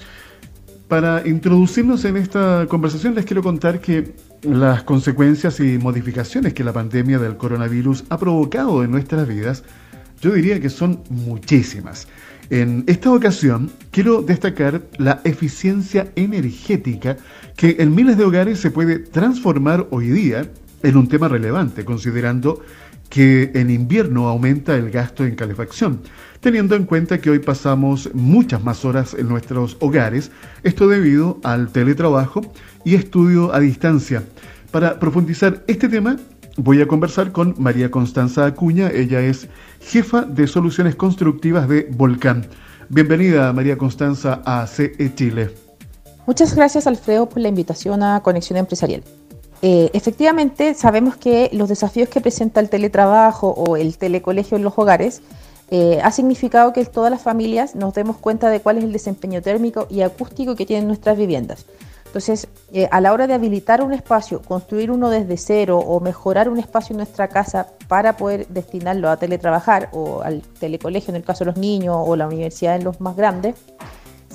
Para 0.87 1.27
introducirnos 1.27 2.05
en 2.05 2.15
esta 2.15 2.67
conversación 2.69 3.15
les 3.15 3.25
quiero 3.25 3.41
contar 3.41 3.81
que 3.81 4.13
las 4.43 4.83
consecuencias 4.83 5.59
y 5.59 5.79
modificaciones 5.79 6.53
que 6.53 6.63
la 6.63 6.73
pandemia 6.73 7.17
del 7.17 7.37
coronavirus 7.37 8.03
ha 8.09 8.19
provocado 8.19 8.83
en 8.83 8.91
nuestras 8.91 9.27
vidas, 9.27 9.63
yo 10.21 10.31
diría 10.31 10.59
que 10.59 10.69
son 10.69 11.01
muchísimas. 11.09 12.07
En 12.51 12.83
esta 12.85 13.11
ocasión 13.11 13.71
quiero 13.89 14.21
destacar 14.21 14.83
la 14.99 15.21
eficiencia 15.23 16.11
energética 16.15 17.17
que 17.55 17.77
en 17.79 17.95
miles 17.95 18.15
de 18.19 18.25
hogares 18.25 18.59
se 18.59 18.69
puede 18.69 18.99
transformar 18.99 19.87
hoy 19.89 20.09
día 20.09 20.47
en 20.83 20.97
un 20.97 21.07
tema 21.07 21.27
relevante, 21.27 21.83
considerando 21.83 22.61
que 23.15 23.49
en 23.55 23.69
invierno 23.69 24.27
aumenta 24.27 24.75
el 24.75 24.91
gasto 24.91 25.23
en 25.23 25.35
calefacción, 25.35 26.01
teniendo 26.41 26.75
en 26.75 26.83
cuenta 26.83 27.21
que 27.21 27.29
hoy 27.29 27.39
pasamos 27.39 28.09
muchas 28.13 28.61
más 28.61 28.83
horas 28.83 29.13
en 29.17 29.29
nuestros 29.29 29.77
hogares, 29.79 30.31
esto 30.63 30.89
debido 30.89 31.39
al 31.41 31.69
teletrabajo 31.69 32.41
y 32.83 32.95
estudio 32.95 33.55
a 33.55 33.61
distancia. 33.61 34.21
Para 34.69 34.99
profundizar 34.99 35.63
este 35.67 35.87
tema, 35.87 36.17
voy 36.57 36.81
a 36.81 36.89
conversar 36.89 37.31
con 37.31 37.55
María 37.57 37.89
Constanza 37.89 38.45
Acuña, 38.47 38.89
ella 38.89 39.21
es 39.21 39.47
jefa 39.79 40.23
de 40.23 40.45
soluciones 40.45 40.97
constructivas 40.97 41.69
de 41.69 41.87
Volcán. 41.91 42.45
Bienvenida 42.89 43.53
María 43.53 43.77
Constanza 43.77 44.41
a 44.45 44.67
CE 44.67 45.15
Chile. 45.15 45.51
Muchas 46.27 46.53
gracias 46.53 46.85
Alfredo 46.85 47.29
por 47.29 47.39
la 47.39 47.47
invitación 47.47 48.03
a 48.03 48.19
Conexión 48.21 48.57
Empresarial. 48.57 49.03
Eh, 49.67 49.89
efectivamente, 49.93 50.75
sabemos 50.75 51.17
que 51.17 51.49
los 51.51 51.67
desafíos 51.67 52.07
que 52.07 52.21
presenta 52.21 52.59
el 52.59 52.69
teletrabajo 52.69 53.49
o 53.49 53.77
el 53.77 53.97
telecolegio 53.97 54.57
en 54.57 54.63
los 54.63 54.77
hogares 54.77 55.23
eh, 55.71 55.99
ha 56.03 56.11
significado 56.11 56.71
que 56.71 56.85
todas 56.85 57.09
las 57.09 57.23
familias 57.23 57.73
nos 57.73 57.95
demos 57.95 58.17
cuenta 58.17 58.51
de 58.51 58.59
cuál 58.59 58.77
es 58.77 58.83
el 58.83 58.93
desempeño 58.93 59.41
térmico 59.41 59.87
y 59.89 60.01
acústico 60.01 60.55
que 60.55 60.67
tienen 60.67 60.85
nuestras 60.85 61.17
viviendas. 61.17 61.65
Entonces, 62.05 62.47
eh, 62.73 62.87
a 62.91 63.01
la 63.01 63.11
hora 63.11 63.25
de 63.25 63.33
habilitar 63.33 63.81
un 63.81 63.91
espacio, 63.91 64.43
construir 64.43 64.91
uno 64.91 65.09
desde 65.09 65.35
cero 65.35 65.79
o 65.79 65.99
mejorar 65.99 66.47
un 66.47 66.59
espacio 66.59 66.93
en 66.93 66.97
nuestra 66.97 67.27
casa 67.29 67.69
para 67.87 68.17
poder 68.17 68.45
destinarlo 68.49 69.09
a 69.09 69.17
teletrabajar 69.17 69.89
o 69.93 70.21
al 70.21 70.43
telecolegio 70.59 71.09
en 71.09 71.15
el 71.15 71.23
caso 71.23 71.43
de 71.43 71.49
los 71.49 71.57
niños 71.57 71.97
o 71.99 72.15
la 72.15 72.27
universidad 72.27 72.75
en 72.75 72.83
los 72.83 73.01
más 73.01 73.15
grandes, 73.15 73.55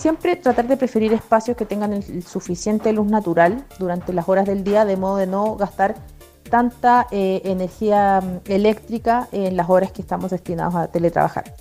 siempre 0.00 0.34
tratar 0.34 0.66
de 0.66 0.78
preferir 0.78 1.12
espacios 1.12 1.56
que 1.56 1.66
tengan 1.66 1.92
el, 1.92 2.22
suficiente 2.22 2.92
luz 2.92 3.06
natural 3.06 3.64
durante 3.78 4.14
las 4.14 4.28
horas 4.28 4.46
del 4.46 4.64
día, 4.64 4.86
de 4.86 4.96
modo 4.96 5.18
de 5.18 5.26
no 5.26 5.56
gastar 5.56 5.94
tanta 6.48 7.06
eh, 7.10 7.42
energía 7.44 8.20
mm, 8.22 8.50
eléctrica 8.50 9.28
en 9.30 9.56
las 9.56 9.68
horas 9.68 9.92
que 9.92 10.00
estamos 10.00 10.30
destinados 10.30 10.74
a 10.74 10.88
teletrabajar. 10.88 11.54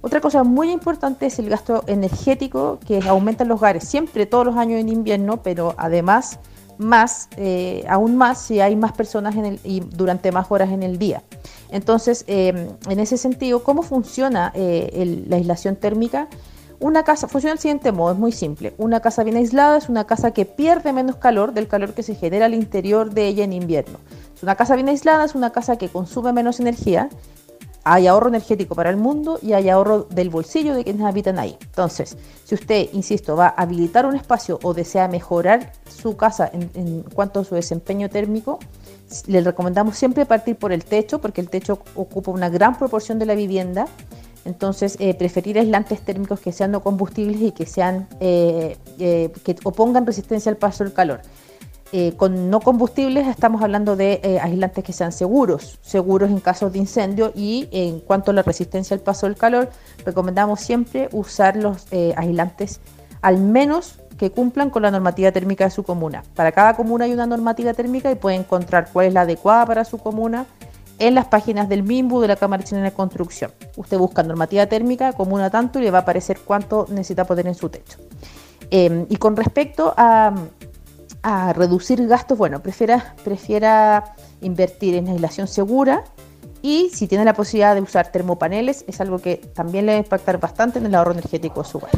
Otra 0.00 0.20
cosa 0.20 0.42
muy 0.42 0.72
importante 0.72 1.26
es 1.26 1.38
el 1.38 1.48
gasto 1.48 1.84
energético 1.86 2.80
que 2.84 3.00
aumenta 3.08 3.44
en 3.44 3.48
los 3.48 3.60
hogares, 3.60 3.84
siempre 3.84 4.26
todos 4.26 4.46
los 4.46 4.56
años 4.56 4.80
en 4.80 4.88
invierno, 4.88 5.42
pero 5.42 5.74
además 5.78 6.40
más, 6.78 7.28
eh, 7.36 7.84
aún 7.88 8.16
más 8.16 8.40
si 8.42 8.60
hay 8.60 8.74
más 8.76 8.92
personas 8.92 9.36
en 9.36 9.46
el, 9.46 9.60
y 9.64 9.80
durante 9.80 10.32
más 10.32 10.50
horas 10.50 10.70
en 10.70 10.82
el 10.82 10.98
día. 10.98 11.22
Entonces, 11.70 12.24
em, 12.26 12.68
en 12.88 13.00
ese 13.00 13.16
sentido, 13.16 13.62
¿cómo 13.62 13.82
funciona 13.82 14.52
eh, 14.54 15.24
la 15.28 15.36
aislación 15.36 15.76
térmica? 15.76 16.28
Una 16.78 17.04
casa 17.04 17.28
funciona 17.28 17.54
del 17.54 17.60
siguiente 17.60 17.92
modo, 17.92 18.12
es 18.12 18.18
muy 18.18 18.32
simple. 18.32 18.74
Una 18.78 19.00
casa 19.00 19.24
bien 19.24 19.36
aislada 19.36 19.78
es 19.78 19.88
una 19.88 20.06
casa 20.06 20.32
que 20.32 20.44
pierde 20.44 20.92
menos 20.92 21.16
calor 21.16 21.52
del 21.52 21.68
calor 21.68 21.94
que 21.94 22.02
se 22.02 22.14
genera 22.14 22.46
al 22.46 22.54
interior 22.54 23.12
de 23.12 23.26
ella 23.28 23.44
en 23.44 23.52
invierno. 23.52 23.98
Una 24.42 24.56
casa 24.56 24.74
bien 24.74 24.88
aislada 24.88 25.24
es 25.24 25.34
una 25.34 25.50
casa 25.50 25.76
que 25.76 25.88
consume 25.88 26.32
menos 26.32 26.60
energía 26.60 27.08
hay 27.88 28.08
ahorro 28.08 28.26
energético 28.26 28.74
para 28.74 28.90
el 28.90 28.96
mundo 28.96 29.38
y 29.40 29.52
hay 29.52 29.68
ahorro 29.68 30.08
del 30.10 30.28
bolsillo 30.28 30.74
de 30.74 30.82
quienes 30.82 31.06
habitan 31.06 31.38
ahí. 31.38 31.56
Entonces, 31.60 32.16
si 32.42 32.56
usted, 32.56 32.88
insisto, 32.92 33.36
va 33.36 33.46
a 33.46 33.62
habilitar 33.62 34.06
un 34.06 34.16
espacio 34.16 34.58
o 34.64 34.74
desea 34.74 35.06
mejorar 35.06 35.70
su 35.88 36.16
casa 36.16 36.50
en, 36.52 37.04
cuanto 37.14 37.38
a 37.38 37.44
su 37.44 37.54
desempeño 37.54 38.10
térmico, 38.10 38.58
le 39.28 39.40
recomendamos 39.40 39.96
siempre 39.96 40.26
partir 40.26 40.56
por 40.56 40.72
el 40.72 40.84
techo, 40.84 41.20
porque 41.20 41.40
el 41.40 41.48
techo 41.48 41.78
ocupa 41.94 42.32
una 42.32 42.48
gran 42.48 42.76
proporción 42.76 43.20
de 43.20 43.26
la 43.26 43.36
vivienda. 43.36 43.86
Entonces, 44.46 44.96
eh, 45.00 45.12
preferir 45.14 45.58
aislantes 45.58 46.00
térmicos 46.00 46.40
que 46.40 46.52
sean 46.52 46.70
no 46.70 46.80
combustibles 46.80 47.40
y 47.42 47.50
que 47.50 47.66
sean 47.66 48.06
eh, 48.20 48.78
eh, 48.98 49.32
que 49.44 49.56
opongan 49.64 50.06
resistencia 50.06 50.50
al 50.50 50.56
paso 50.56 50.84
del 50.84 50.92
calor. 50.92 51.20
Eh, 51.92 52.14
con 52.16 52.50
no 52.50 52.60
combustibles 52.60 53.26
estamos 53.28 53.62
hablando 53.62 53.96
de 53.96 54.20
eh, 54.22 54.38
aislantes 54.40 54.82
que 54.82 54.92
sean 54.92 55.12
seguros, 55.12 55.78
seguros 55.82 56.30
en 56.30 56.40
caso 56.40 56.70
de 56.70 56.78
incendio 56.78 57.32
y 57.34 57.68
en 57.70 58.00
cuanto 58.00 58.30
a 58.30 58.34
la 58.34 58.42
resistencia 58.42 58.94
al 58.94 59.00
paso 59.00 59.26
del 59.26 59.36
calor, 59.36 59.70
recomendamos 60.04 60.60
siempre 60.60 61.08
usar 61.12 61.56
los 61.56 61.86
aislantes 62.16 62.80
al 63.22 63.38
menos 63.38 64.00
que 64.18 64.30
cumplan 64.30 64.70
con 64.70 64.82
la 64.82 64.90
normativa 64.90 65.30
térmica 65.30 65.64
de 65.64 65.70
su 65.70 65.82
comuna. 65.82 66.24
Para 66.34 66.50
cada 66.52 66.74
comuna 66.74 67.04
hay 67.04 67.12
una 67.12 67.26
normativa 67.26 67.74
térmica 67.74 68.10
y 68.10 68.14
puede 68.14 68.36
encontrar 68.36 68.88
cuál 68.92 69.06
es 69.06 69.14
la 69.14 69.22
adecuada 69.22 69.66
para 69.66 69.84
su 69.84 69.98
comuna 69.98 70.46
en 70.98 71.14
las 71.14 71.26
páginas 71.26 71.68
del 71.68 71.82
MIMBU 71.82 72.20
de 72.20 72.28
la 72.28 72.36
Cámara 72.36 72.62
Chilena 72.62 72.86
de 72.86 72.94
Construcción. 72.94 73.52
Usted 73.76 73.98
busca 73.98 74.22
normativa 74.22 74.66
térmica, 74.66 75.12
comuna 75.12 75.50
tanto 75.50 75.78
y 75.78 75.82
le 75.82 75.90
va 75.90 75.98
a 75.98 76.02
aparecer 76.02 76.38
cuánto 76.44 76.86
necesita 76.90 77.24
poner 77.24 77.46
en 77.46 77.54
su 77.54 77.68
techo. 77.68 77.98
y 78.70 79.16
con 79.16 79.36
respecto 79.36 79.94
a 79.96 80.34
a 81.26 81.52
reducir 81.52 82.06
gastos, 82.06 82.38
bueno, 82.38 82.62
prefiera, 82.62 83.16
prefiera 83.24 84.14
invertir 84.42 84.94
en 84.94 85.08
aislación 85.08 85.48
segura 85.48 86.04
y 86.62 86.88
si 86.92 87.08
tiene 87.08 87.24
la 87.24 87.34
posibilidad 87.34 87.74
de 87.74 87.80
usar 87.80 88.12
termopaneles, 88.12 88.84
es 88.86 89.00
algo 89.00 89.18
que 89.18 89.38
también 89.52 89.86
le 89.86 89.92
va 89.92 89.98
a 89.98 90.02
impactar 90.02 90.38
bastante 90.38 90.78
en 90.78 90.86
el 90.86 90.94
ahorro 90.94 91.10
energético 91.10 91.64
de 91.64 91.68
su 91.68 91.78
hogar. 91.78 91.90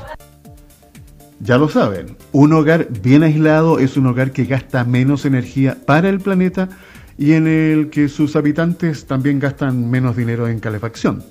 Ya 1.40 1.58
lo 1.58 1.68
saben, 1.68 2.16
un 2.32 2.54
hogar 2.54 2.88
bien 2.88 3.22
aislado 3.22 3.78
es 3.78 3.98
un 3.98 4.06
hogar 4.06 4.32
que 4.32 4.44
gasta 4.44 4.82
menos 4.84 5.26
energía 5.26 5.76
para 5.84 6.08
el 6.08 6.20
planeta 6.20 6.70
y 7.18 7.32
en 7.32 7.48
el 7.48 7.90
que 7.90 8.08
sus 8.08 8.37
habitantes 8.37 9.06
también 9.06 9.40
gastan 9.40 9.90
menos 9.90 10.16
dinero 10.16 10.48
en 10.48 10.60
calefacción. 10.60 11.25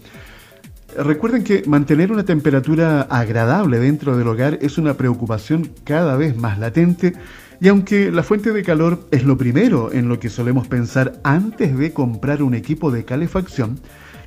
Recuerden 0.98 1.44
que 1.44 1.64
mantener 1.66 2.12
una 2.12 2.26
temperatura 2.26 3.02
agradable 3.04 3.80
dentro 3.80 4.18
del 4.18 4.28
hogar 4.28 4.60
es 4.62 4.78
una 4.78 4.96
preocupación 4.96 5.72
cada 5.84 6.18
vez 6.18 6.36
más 6.36 6.60
latente 6.60 7.14
y 7.60 7.70
aunque 7.70 8.12
la 8.12 8.24
fuente 8.24 8.52
de 8.52 8.64
calor 8.64 9.08
es 9.12 9.24
lo 9.24 9.38
primero 9.38 9.92
en 9.92 10.10
lo 10.10 10.20
que 10.20 10.30
solemos 10.30 10.68
pensar 10.68 11.20
antes 11.24 11.78
de 11.78 11.94
comprar 11.94 12.44
un 12.44 12.54
equipo 12.54 12.92
de 12.92 13.06
calefacción, 13.06 13.80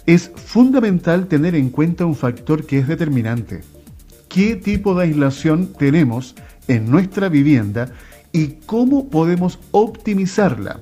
es 0.07 0.33
fundamental 0.35 1.27
tener 1.27 1.55
en 1.55 1.71
cuenta 1.71 2.07
un 2.07 2.17
factor 2.17 2.65
que 2.67 2.79
es 2.79 2.89
determinante. 2.89 3.61
¿Qué 4.29 4.57
tipo 4.57 4.95
de 4.95 5.05
aislación 5.05 5.73
tenemos 5.79 6.35
en 6.69 6.91
nuestra 6.91 7.29
vivienda 7.29 7.93
y 8.33 8.59
cómo 8.67 9.09
podemos 9.11 9.59
optimizarla? 9.73 10.81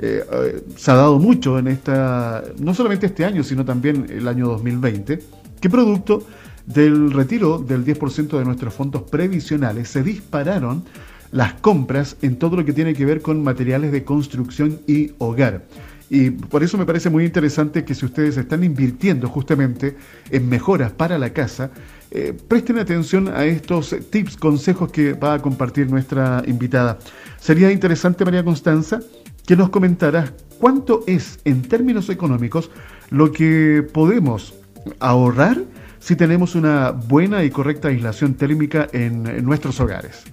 Eh, 0.00 0.24
eh, 0.30 0.62
se 0.76 0.90
ha 0.90 0.94
dado 0.94 1.18
mucho 1.18 1.58
en 1.58 1.68
esta, 1.68 2.44
no 2.58 2.72
solamente 2.72 3.06
este 3.06 3.24
año, 3.24 3.42
sino 3.42 3.64
también 3.64 4.06
el 4.08 4.28
año 4.28 4.46
2020, 4.46 5.18
que 5.60 5.70
producto 5.70 6.24
del 6.66 7.12
retiro 7.12 7.58
del 7.58 7.84
10% 7.84 8.38
de 8.38 8.44
nuestros 8.44 8.74
fondos 8.74 9.02
previsionales 9.02 9.88
se 9.88 10.02
dispararon 10.02 10.84
las 11.32 11.54
compras 11.54 12.16
en 12.22 12.36
todo 12.36 12.56
lo 12.56 12.64
que 12.64 12.72
tiene 12.72 12.94
que 12.94 13.04
ver 13.04 13.22
con 13.22 13.42
materiales 13.42 13.90
de 13.90 14.04
construcción 14.04 14.80
y 14.86 15.12
hogar. 15.18 15.64
Y 16.10 16.30
por 16.30 16.62
eso 16.62 16.78
me 16.78 16.86
parece 16.86 17.10
muy 17.10 17.24
interesante 17.24 17.84
que 17.84 17.94
si 17.94 18.06
ustedes 18.06 18.36
están 18.36 18.64
invirtiendo 18.64 19.28
justamente 19.28 19.96
en 20.30 20.48
mejoras 20.48 20.90
para 20.92 21.18
la 21.18 21.32
casa, 21.32 21.70
eh, 22.10 22.34
presten 22.48 22.78
atención 22.78 23.28
a 23.28 23.44
estos 23.44 23.94
tips, 24.10 24.36
consejos 24.36 24.90
que 24.90 25.12
va 25.12 25.34
a 25.34 25.42
compartir 25.42 25.90
nuestra 25.90 26.42
invitada. 26.46 26.98
Sería 27.38 27.70
interesante, 27.70 28.24
María 28.24 28.42
Constanza, 28.42 29.00
que 29.48 29.56
nos 29.56 29.70
comentaras 29.70 30.34
cuánto 30.60 31.04
es 31.06 31.38
en 31.46 31.62
términos 31.62 32.10
económicos 32.10 32.70
lo 33.08 33.32
que 33.32 33.82
podemos 33.94 34.52
ahorrar 35.00 35.62
si 36.00 36.16
tenemos 36.16 36.54
una 36.54 36.90
buena 36.90 37.42
y 37.42 37.48
correcta 37.48 37.88
aislación 37.88 38.34
térmica 38.34 38.88
en, 38.92 39.42
nuestros 39.46 39.80
hogares? 39.80 40.24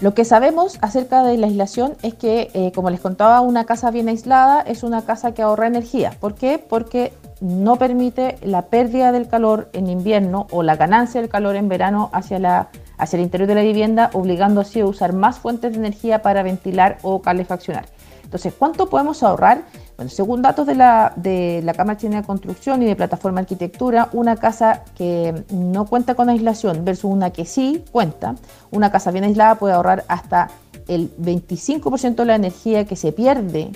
Lo 0.00 0.12
que 0.12 0.26
sabemos 0.26 0.76
acerca 0.82 1.22
de 1.22 1.38
la 1.38 1.46
aislación 1.46 1.94
es 2.02 2.12
que, 2.12 2.50
eh, 2.52 2.70
como 2.74 2.90
les 2.90 3.00
contaba, 3.00 3.40
una 3.40 3.64
casa 3.64 3.90
bien 3.90 4.10
aislada 4.10 4.60
es 4.60 4.82
una 4.82 5.06
casa 5.06 5.32
que 5.32 5.40
ahorra 5.40 5.66
energía. 5.66 6.12
¿Por 6.20 6.34
qué? 6.34 6.58
Porque 6.58 7.14
no 7.40 7.76
permite 7.76 8.36
la 8.42 8.66
pérdida 8.66 9.10
del 9.10 9.26
calor 9.26 9.70
en 9.72 9.88
invierno 9.88 10.48
o 10.50 10.62
la 10.62 10.76
ganancia 10.76 11.22
del 11.22 11.30
calor 11.30 11.56
en 11.56 11.70
verano 11.70 12.10
hacia, 12.12 12.38
la, 12.40 12.68
hacia 12.98 13.16
el 13.16 13.22
interior 13.22 13.48
de 13.48 13.54
la 13.54 13.62
vivienda, 13.62 14.10
obligando 14.12 14.60
así 14.60 14.80
a 14.80 14.86
usar 14.86 15.12
más 15.12 15.38
fuentes 15.38 15.72
de 15.72 15.78
energía 15.78 16.22
para 16.22 16.42
ventilar 16.42 16.98
o 17.02 17.20
calefaccionar. 17.20 17.86
Entonces, 18.24 18.54
¿cuánto 18.58 18.90
podemos 18.90 19.22
ahorrar? 19.22 19.62
Bueno, 19.96 20.10
según 20.10 20.42
datos 20.42 20.66
de 20.66 20.74
la, 20.74 21.12
de 21.16 21.60
la 21.64 21.74
Cámara 21.74 21.96
China 21.96 22.20
de 22.20 22.26
Construcción 22.26 22.82
y 22.82 22.86
de 22.86 22.96
Plataforma 22.96 23.40
Arquitectura, 23.40 24.08
una 24.12 24.36
casa 24.36 24.82
que 24.96 25.44
no 25.50 25.86
cuenta 25.86 26.14
con 26.14 26.28
aislación 26.28 26.84
versus 26.84 27.10
una 27.10 27.30
que 27.30 27.46
sí 27.46 27.84
cuenta, 27.92 28.34
una 28.72 28.90
casa 28.90 29.10
bien 29.12 29.24
aislada 29.24 29.54
puede 29.54 29.74
ahorrar 29.74 30.04
hasta 30.08 30.50
el 30.88 31.16
25% 31.16 32.16
de 32.16 32.24
la 32.24 32.34
energía 32.34 32.84
que 32.84 32.96
se 32.96 33.12
pierde 33.12 33.70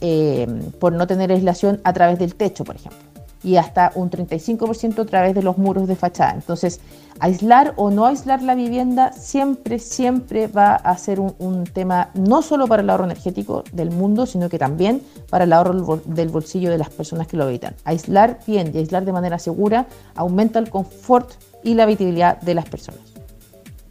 eh, 0.00 0.46
por 0.78 0.92
no 0.92 1.06
tener 1.06 1.32
aislación 1.32 1.80
a 1.82 1.92
través 1.92 2.18
del 2.18 2.34
techo, 2.34 2.64
por 2.64 2.76
ejemplo, 2.76 2.98
y 3.42 3.56
hasta 3.56 3.92
un 3.94 4.10
35% 4.10 5.00
a 5.00 5.04
través 5.04 5.34
de 5.34 5.42
los 5.42 5.58
muros 5.58 5.86
de 5.86 5.96
fachada. 5.96 6.32
Entonces, 6.34 6.80
aislar 7.20 7.74
o 7.76 7.90
no 7.90 8.06
aislar 8.06 8.42
la 8.42 8.54
vivienda 8.54 9.12
siempre, 9.12 9.78
siempre 9.78 10.46
va 10.46 10.74
a 10.74 10.96
ser 10.98 11.20
un, 11.20 11.64
tema 11.72 12.10
no 12.14 12.42
solo 12.42 12.66
para 12.66 12.82
el 12.82 12.90
ahorro 12.90 13.04
energético 13.04 13.64
del 13.72 13.90
mundo, 13.90 14.26
sino 14.26 14.48
que 14.48 14.58
también 14.58 15.02
para 15.30 15.44
el 15.44 15.52
ahorro 15.52 16.00
del 16.04 16.28
bolsillo 16.28 16.70
de 16.70 16.78
las 16.78 16.90
personas 16.90 17.26
que 17.26 17.36
lo 17.36 17.44
habitan. 17.44 17.74
Aislar 17.84 18.38
bien 18.46 18.70
y 18.74 18.78
aislar 18.78 19.04
de 19.04 19.12
manera 19.12 19.38
segura 19.38 19.86
aumenta 20.14 20.58
el 20.58 20.70
confort 20.70 21.32
y 21.62 21.74
la 21.74 21.84
habitabilidad 21.84 22.40
de 22.40 22.54
las 22.54 22.68
personas. 22.68 23.00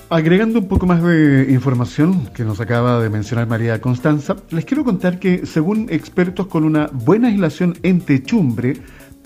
Agregando 0.09 0.59
un 0.59 0.69
poco 0.69 0.85
más 0.85 1.03
de 1.03 1.47
información 1.49 2.27
que 2.27 2.45
nos 2.45 2.61
acaba 2.61 3.01
de 3.01 3.09
mencionar 3.09 3.45
María 3.45 3.81
Constanza, 3.81 4.37
les 4.51 4.63
quiero 4.63 4.85
contar 4.85 5.19
que 5.19 5.45
según 5.45 5.87
expertos 5.89 6.47
con 6.47 6.63
una 6.63 6.89
buena 6.93 7.27
aislación 7.27 7.77
en 7.83 7.99
techumbre, 7.99 8.77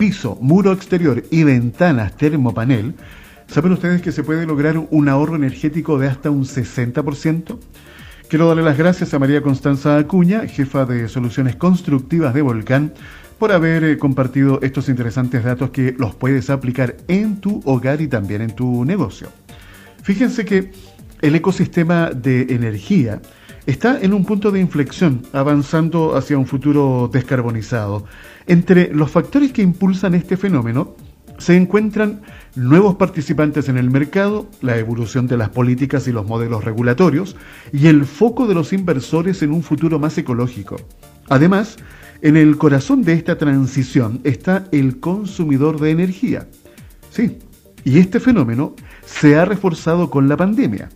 piso, 0.01 0.36
muro 0.41 0.72
exterior 0.72 1.24
y 1.29 1.43
ventanas 1.43 2.17
termopanel, 2.17 2.96
¿saben 3.46 3.74
ustedes 3.74 4.01
que 4.01 4.12
se 4.12 4.24
puede 4.24 4.48
lograr 4.48 4.75
un 4.89 5.08
ahorro 5.08 5.36
energético 5.36 6.00
de 6.00 6.08
hasta 6.08 6.31
un 6.31 6.43
60%? 6.43 7.60
Quiero 8.27 8.48
darle 8.48 8.63
las 8.63 8.79
gracias 8.79 9.13
a 9.13 9.20
María 9.20 9.43
Constanza 9.43 9.98
Acuña, 9.98 10.48
jefa 10.48 10.86
de 10.86 11.08
soluciones 11.08 11.55
constructivas 11.55 12.34
de 12.34 12.41
Volcán, 12.41 12.96
por 13.38 13.51
haber 13.51 13.84
eh, 13.84 14.00
compartido 14.00 14.58
estos 14.63 14.89
interesantes 14.89 15.43
datos 15.43 15.70
que 15.70 15.93
los 15.96 16.15
puedes 16.15 16.50
aplicar 16.50 16.98
en 17.08 17.39
tu 17.39 17.62
hogar 17.65 18.01
y 18.01 18.08
también 18.08 18.41
en 18.41 18.55
tu 18.55 18.84
negocio. 18.84 19.27
Fíjense 20.01 20.46
que 20.46 20.72
el 21.22 21.36
ecosistema 21.36 22.10
de 22.10 22.48
energía 22.50 23.22
está 23.67 24.01
en 24.01 24.15
un 24.15 24.25
punto 24.25 24.50
de 24.50 24.62
inflexión, 24.62 25.22
avanzando 25.31 26.15
hacia 26.15 26.39
un 26.39 26.48
futuro 26.48 27.08
descarbonizado. 27.13 28.08
Entre 28.48 28.93
los 28.93 29.12
factores 29.12 29.51
que 29.51 29.62
impulsan 29.62 30.15
este 30.15 30.38
fenómeno 30.38 30.95
se 31.38 31.55
encuentran 31.55 32.21
nuevos 32.55 32.95
participantes 32.95 33.67
en 33.67 33.77
el 33.77 33.89
mercado, 33.89 34.48
la 34.62 34.77
evolución 34.77 35.27
de 35.27 35.38
las 35.38 35.50
políticas 35.50 36.07
y 36.07 36.12
los 36.12 36.27
modelos 36.27 36.63
regulatorios 36.63 37.36
y 37.74 37.88
el 37.88 38.05
foco 38.05 38.48
de 38.48 38.53
los 38.53 38.74
inversores 38.74 39.41
en 39.41 39.51
un 39.51 39.63
futuro 39.63 40.00
más 40.00 40.17
ecológico. 40.17 40.77
Además, 41.29 41.77
en 42.21 42.38
el 42.38 42.57
corazón 42.57 43.01
de 43.03 43.13
esta 43.13 43.38
transición 43.38 44.21
está 44.24 44.67
el 44.71 45.00
consumidor 45.00 45.79
de 45.79 45.91
energía. 45.91 46.48
Sí, 47.10 47.39
y 47.83 47.98
este 47.98 48.19
fenómeno 48.19 48.75
se 49.05 49.36
ha 49.36 49.45
reforzado 49.45 50.12
con 50.12 50.29
la 50.29 50.38
pandemia. 50.38 50.89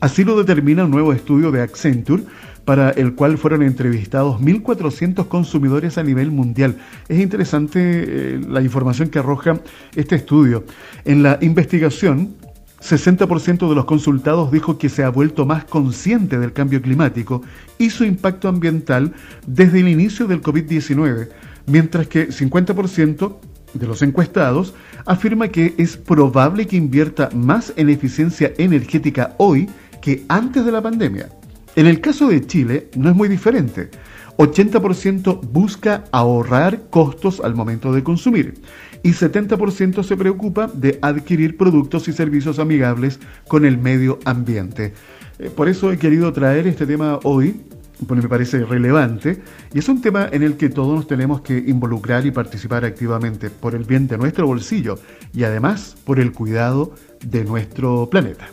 Así 0.00 0.24
lo 0.24 0.36
determina 0.36 0.84
un 0.84 0.90
nuevo 0.90 1.14
estudio 1.14 1.50
de 1.50 1.62
Accenture, 1.62 2.24
para 2.66 2.90
el 2.90 3.14
cual 3.14 3.38
fueron 3.38 3.62
entrevistados 3.62 4.40
1.400 4.40 5.28
consumidores 5.28 5.96
a 5.98 6.02
nivel 6.02 6.32
mundial. 6.32 6.76
Es 7.08 7.20
interesante 7.20 7.78
eh, 7.80 8.40
la 8.46 8.60
información 8.60 9.08
que 9.08 9.20
arroja 9.20 9.60
este 9.94 10.16
estudio. 10.16 10.64
En 11.04 11.22
la 11.22 11.38
investigación, 11.40 12.34
60% 12.82 13.68
de 13.68 13.74
los 13.74 13.84
consultados 13.84 14.50
dijo 14.50 14.78
que 14.78 14.88
se 14.88 15.04
ha 15.04 15.10
vuelto 15.10 15.46
más 15.46 15.64
consciente 15.64 16.40
del 16.40 16.52
cambio 16.52 16.82
climático 16.82 17.40
y 17.78 17.90
su 17.90 18.04
impacto 18.04 18.48
ambiental 18.48 19.14
desde 19.46 19.78
el 19.78 19.88
inicio 19.88 20.26
del 20.26 20.42
COVID-19, 20.42 21.28
mientras 21.66 22.08
que 22.08 22.30
50% 22.30 23.36
de 23.74 23.86
los 23.86 24.02
encuestados 24.02 24.74
afirma 25.04 25.48
que 25.48 25.74
es 25.78 25.96
probable 25.96 26.66
que 26.66 26.76
invierta 26.76 27.30
más 27.32 27.72
en 27.76 27.90
eficiencia 27.90 28.52
energética 28.58 29.36
hoy 29.38 29.68
que 30.02 30.24
antes 30.28 30.64
de 30.64 30.72
la 30.72 30.82
pandemia. 30.82 31.28
En 31.76 31.86
el 31.86 32.00
caso 32.00 32.28
de 32.28 32.46
Chile 32.46 32.88
no 32.96 33.10
es 33.10 33.14
muy 33.14 33.28
diferente. 33.28 33.90
80% 34.38 35.40
busca 35.42 36.04
ahorrar 36.10 36.88
costos 36.88 37.40
al 37.40 37.54
momento 37.54 37.92
de 37.92 38.02
consumir 38.02 38.54
y 39.02 39.10
70% 39.10 40.02
se 40.02 40.16
preocupa 40.16 40.68
de 40.72 40.98
adquirir 41.02 41.56
productos 41.56 42.08
y 42.08 42.12
servicios 42.12 42.58
amigables 42.58 43.20
con 43.46 43.66
el 43.66 43.76
medio 43.76 44.18
ambiente. 44.24 44.94
Eh, 45.38 45.50
por 45.54 45.68
eso 45.68 45.92
he 45.92 45.98
querido 45.98 46.32
traer 46.32 46.66
este 46.66 46.86
tema 46.86 47.20
hoy 47.24 47.60
porque 48.06 48.22
me 48.22 48.28
parece 48.28 48.64
relevante 48.64 49.42
y 49.72 49.78
es 49.78 49.88
un 49.88 50.00
tema 50.00 50.28
en 50.30 50.42
el 50.42 50.56
que 50.56 50.70
todos 50.70 50.94
nos 50.94 51.06
tenemos 51.06 51.42
que 51.42 51.56
involucrar 51.56 52.26
y 52.26 52.30
participar 52.30 52.84
activamente 52.84 53.48
por 53.48 53.74
el 53.74 53.84
bien 53.84 54.06
de 54.06 54.18
nuestro 54.18 54.46
bolsillo 54.46 54.98
y 55.34 55.44
además 55.44 55.96
por 56.04 56.20
el 56.20 56.32
cuidado 56.32 56.94
de 57.24 57.44
nuestro 57.44 58.08
planeta. 58.10 58.48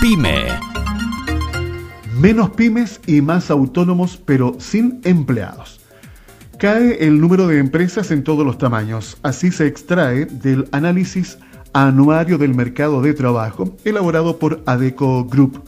Pyme. 0.00 0.77
Menos 2.20 2.50
pymes 2.50 3.00
y 3.06 3.20
más 3.20 3.50
autónomos 3.50 4.16
pero 4.24 4.56
sin 4.58 5.00
empleados. 5.04 5.80
Cae 6.58 7.04
el 7.06 7.20
número 7.20 7.46
de 7.46 7.58
empresas 7.58 8.10
en 8.10 8.24
todos 8.24 8.44
los 8.44 8.58
tamaños. 8.58 9.18
Así 9.22 9.52
se 9.52 9.66
extrae 9.66 10.26
del 10.26 10.68
análisis 10.72 11.38
anuario 11.72 12.38
del 12.38 12.54
mercado 12.54 13.02
de 13.02 13.14
trabajo 13.14 13.76
elaborado 13.84 14.38
por 14.38 14.62
ADECO 14.66 15.26
Group 15.26 15.62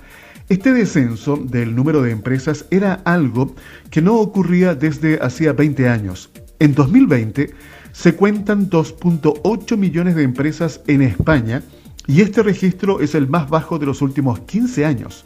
este 0.50 0.72
descenso 0.72 1.36
del 1.36 1.76
número 1.76 2.02
de 2.02 2.10
empresas 2.10 2.66
era 2.72 2.94
algo 3.04 3.54
que 3.88 4.02
no 4.02 4.16
ocurría 4.16 4.74
desde 4.74 5.16
hacía 5.22 5.52
20 5.52 5.88
años. 5.88 6.28
En 6.58 6.74
2020 6.74 7.54
se 7.92 8.16
cuentan 8.16 8.68
2.8 8.68 9.76
millones 9.76 10.16
de 10.16 10.24
empresas 10.24 10.80
en 10.88 11.02
España 11.02 11.62
y 12.08 12.22
este 12.22 12.42
registro 12.42 13.00
es 13.00 13.14
el 13.14 13.28
más 13.28 13.48
bajo 13.48 13.78
de 13.78 13.86
los 13.86 14.02
últimos 14.02 14.40
15 14.40 14.84
años. 14.84 15.24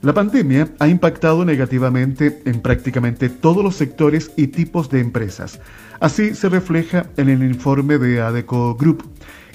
La 0.00 0.14
pandemia 0.14 0.68
ha 0.78 0.86
impactado 0.86 1.44
negativamente 1.44 2.40
en 2.44 2.60
prácticamente 2.60 3.28
todos 3.28 3.64
los 3.64 3.74
sectores 3.74 4.30
y 4.36 4.46
tipos 4.46 4.88
de 4.90 5.00
empresas. 5.00 5.60
Así 5.98 6.36
se 6.36 6.48
refleja 6.48 7.06
en 7.16 7.28
el 7.28 7.42
informe 7.42 7.98
de 7.98 8.20
ADECO 8.20 8.76
Group. 8.76 9.02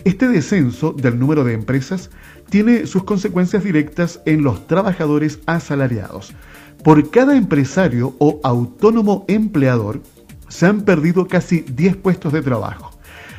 Este 0.03 0.27
descenso 0.27 0.91
del 0.91 1.17
número 1.17 1.45
de 1.45 1.53
empresas 1.53 2.09
tiene 2.49 2.87
sus 2.87 3.05
consecuencias 3.05 3.63
directas 3.63 4.19
en 4.25 4.43
los 4.43 4.67
trabajadores 4.67 5.39
asalariados. 5.45 6.33
Por 6.83 7.09
cada 7.09 7.37
empresario 7.37 8.13
o 8.19 8.41
autónomo 8.43 9.23
empleador 9.29 10.01
se 10.49 10.65
han 10.65 10.81
perdido 10.81 11.25
casi 11.25 11.61
10 11.61 11.95
puestos 11.97 12.33
de 12.33 12.41
trabajo 12.41 12.91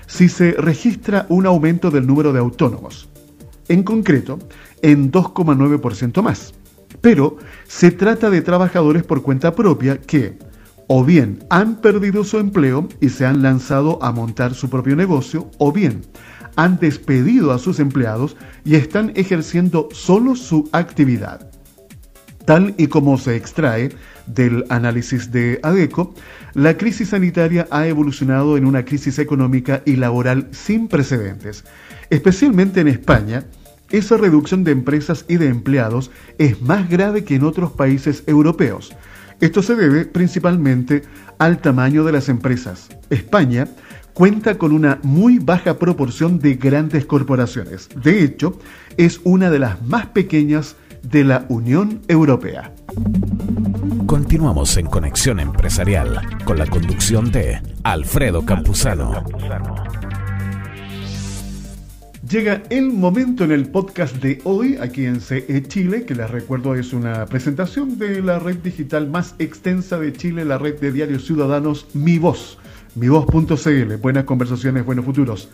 si 0.06 0.28
se 0.28 0.52
registra 0.52 1.26
un 1.28 1.46
aumento 1.46 1.90
del 1.90 2.06
número 2.06 2.32
de 2.32 2.38
autónomos. 2.38 3.08
En 3.68 3.82
concreto, 3.82 4.38
en 4.82 5.10
2,9% 5.10 6.22
más. 6.22 6.54
Pero 7.00 7.36
se 7.66 7.90
trata 7.90 8.30
de 8.30 8.42
trabajadores 8.42 9.02
por 9.02 9.22
cuenta 9.22 9.54
propia 9.54 9.98
que, 9.98 10.38
o 10.86 11.04
bien 11.04 11.44
han 11.50 11.80
perdido 11.80 12.24
su 12.24 12.38
empleo 12.38 12.88
y 13.00 13.08
se 13.08 13.26
han 13.26 13.42
lanzado 13.42 14.02
a 14.02 14.12
montar 14.12 14.54
su 14.54 14.68
propio 14.70 14.96
negocio, 14.96 15.50
o 15.58 15.72
bien 15.72 16.02
han 16.56 16.78
despedido 16.78 17.52
a 17.52 17.58
sus 17.58 17.80
empleados 17.80 18.36
y 18.64 18.76
están 18.76 19.12
ejerciendo 19.14 19.88
solo 19.92 20.36
su 20.36 20.68
actividad. 20.72 21.50
Tal 22.44 22.74
y 22.76 22.88
como 22.88 23.16
se 23.16 23.36
extrae 23.36 23.90
del 24.26 24.64
análisis 24.68 25.32
de 25.32 25.58
ADECO, 25.62 26.14
la 26.52 26.76
crisis 26.76 27.08
sanitaria 27.08 27.66
ha 27.70 27.86
evolucionado 27.86 28.56
en 28.56 28.66
una 28.66 28.84
crisis 28.84 29.18
económica 29.18 29.82
y 29.86 29.96
laboral 29.96 30.48
sin 30.52 30.88
precedentes. 30.88 31.64
Especialmente 32.10 32.80
en 32.80 32.88
España, 32.88 33.44
esa 33.98 34.16
reducción 34.16 34.64
de 34.64 34.72
empresas 34.72 35.24
y 35.28 35.36
de 35.36 35.48
empleados 35.48 36.10
es 36.38 36.60
más 36.60 36.88
grave 36.88 37.24
que 37.24 37.36
en 37.36 37.44
otros 37.44 37.72
países 37.72 38.24
europeos. 38.26 38.94
Esto 39.40 39.62
se 39.62 39.74
debe 39.74 40.04
principalmente 40.04 41.02
al 41.38 41.58
tamaño 41.58 42.04
de 42.04 42.12
las 42.12 42.28
empresas. 42.28 42.88
España 43.10 43.68
cuenta 44.12 44.58
con 44.58 44.72
una 44.72 44.98
muy 45.02 45.38
baja 45.38 45.78
proporción 45.78 46.38
de 46.38 46.54
grandes 46.54 47.06
corporaciones. 47.06 47.88
De 48.02 48.22
hecho, 48.22 48.58
es 48.96 49.20
una 49.24 49.50
de 49.50 49.58
las 49.58 49.82
más 49.82 50.06
pequeñas 50.06 50.76
de 51.02 51.24
la 51.24 51.44
Unión 51.48 52.00
Europea. 52.08 52.72
Continuamos 54.06 54.76
en 54.76 54.86
Conexión 54.86 55.40
Empresarial 55.40 56.20
con 56.44 56.58
la 56.58 56.66
conducción 56.66 57.30
de 57.30 57.60
Alfredo 57.82 58.44
Campuzano. 58.44 59.24
Llega 62.30 62.62
el 62.70 62.90
momento 62.90 63.44
en 63.44 63.52
el 63.52 63.68
podcast 63.68 64.16
de 64.16 64.40
hoy 64.44 64.78
aquí 64.80 65.04
en 65.04 65.20
CE 65.20 65.62
Chile, 65.68 66.06
que 66.06 66.14
les 66.14 66.30
recuerdo 66.30 66.74
es 66.74 66.94
una 66.94 67.26
presentación 67.26 67.98
de 67.98 68.22
la 68.22 68.38
red 68.38 68.56
digital 68.56 69.10
más 69.10 69.34
extensa 69.38 69.98
de 69.98 70.12
Chile, 70.12 70.46
la 70.46 70.56
red 70.56 70.80
de 70.80 70.90
diarios 70.90 71.26
ciudadanos 71.26 71.86
Mi 71.92 72.16
Voz, 72.18 72.56
mivoz.cl. 72.94 73.96
Buenas 73.96 74.24
conversaciones, 74.24 74.86
buenos 74.86 75.04
futuros. 75.04 75.50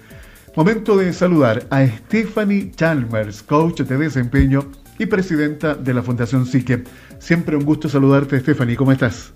Momento 0.54 0.96
de 0.96 1.12
saludar 1.12 1.66
a 1.70 1.84
Stephanie 1.84 2.70
Chalmers, 2.76 3.42
coach 3.42 3.80
de 3.80 3.98
desempeño 3.98 4.70
y 4.96 5.06
presidenta 5.06 5.74
de 5.74 5.92
la 5.92 6.02
Fundación 6.02 6.46
Psique. 6.46 6.84
Siempre 7.18 7.56
un 7.56 7.64
gusto 7.64 7.88
saludarte, 7.88 8.38
Stephanie. 8.38 8.76
¿Cómo 8.76 8.92
estás? 8.92 9.32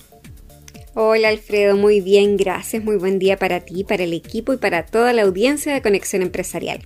Hola 0.95 1.31
Alfredo, 1.31 1.77
muy 1.77 2.01
bien, 2.01 2.37
gracias. 2.37 2.85
Muy 2.85 2.97
buen 2.97 3.19
día 3.19 3.37
para 3.37 3.61
ti, 3.61 3.83
para 3.83 4.05
el 4.05 4.13
equipo 4.13 4.53
y 4.53 4.59
para 4.59 4.87
toda 4.87 5.13
la 5.13 5.23
audiencia 5.23 5.75
de 5.75 5.83
Conexión 5.83 6.23
Empresarial. 6.23 6.83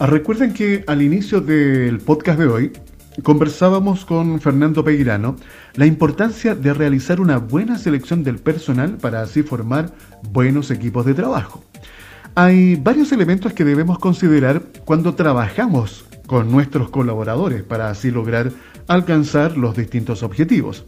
Ah, 0.00 0.06
recuerden 0.06 0.52
que 0.52 0.82
al 0.88 1.02
inicio 1.02 1.40
del 1.40 1.98
podcast 1.98 2.36
de 2.40 2.46
hoy 2.46 2.72
conversábamos 3.22 4.04
con 4.04 4.40
Fernando 4.40 4.82
Peirano 4.82 5.36
la 5.76 5.86
importancia 5.86 6.56
de 6.56 6.74
realizar 6.74 7.20
una 7.20 7.38
buena 7.38 7.78
selección 7.78 8.24
del 8.24 8.38
personal 8.38 8.96
para 8.96 9.22
así 9.22 9.44
formar 9.44 9.92
buenos 10.32 10.72
equipos 10.72 11.06
de 11.06 11.14
trabajo. 11.14 11.62
Hay 12.34 12.74
varios 12.74 13.12
elementos 13.12 13.52
que 13.52 13.64
debemos 13.64 14.00
considerar 14.00 14.62
cuando 14.84 15.14
trabajamos 15.14 16.04
con 16.26 16.50
nuestros 16.50 16.90
colaboradores 16.90 17.62
para 17.62 17.88
así 17.88 18.10
lograr 18.10 18.50
alcanzar 18.88 19.56
los 19.56 19.76
distintos 19.76 20.24
objetivos. 20.24 20.84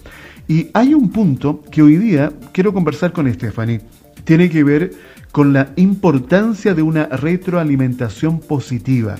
Y 0.49 0.71
hay 0.75 0.95
un 0.95 1.11
punto 1.13 1.63
que 1.71 1.83
hoy 1.83 1.97
día 1.97 2.33
quiero 2.51 2.73
conversar 2.73 3.13
con 3.13 3.33
Stephanie. 3.33 3.83
Tiene 4.25 4.51
que 4.51 4.65
ver 4.65 4.91
con 5.37 5.53
la 5.53 5.75
importancia 5.77 6.73
de 6.73 6.81
una 6.81 7.05
retroalimentación 7.09 8.41
positiva. 8.41 9.17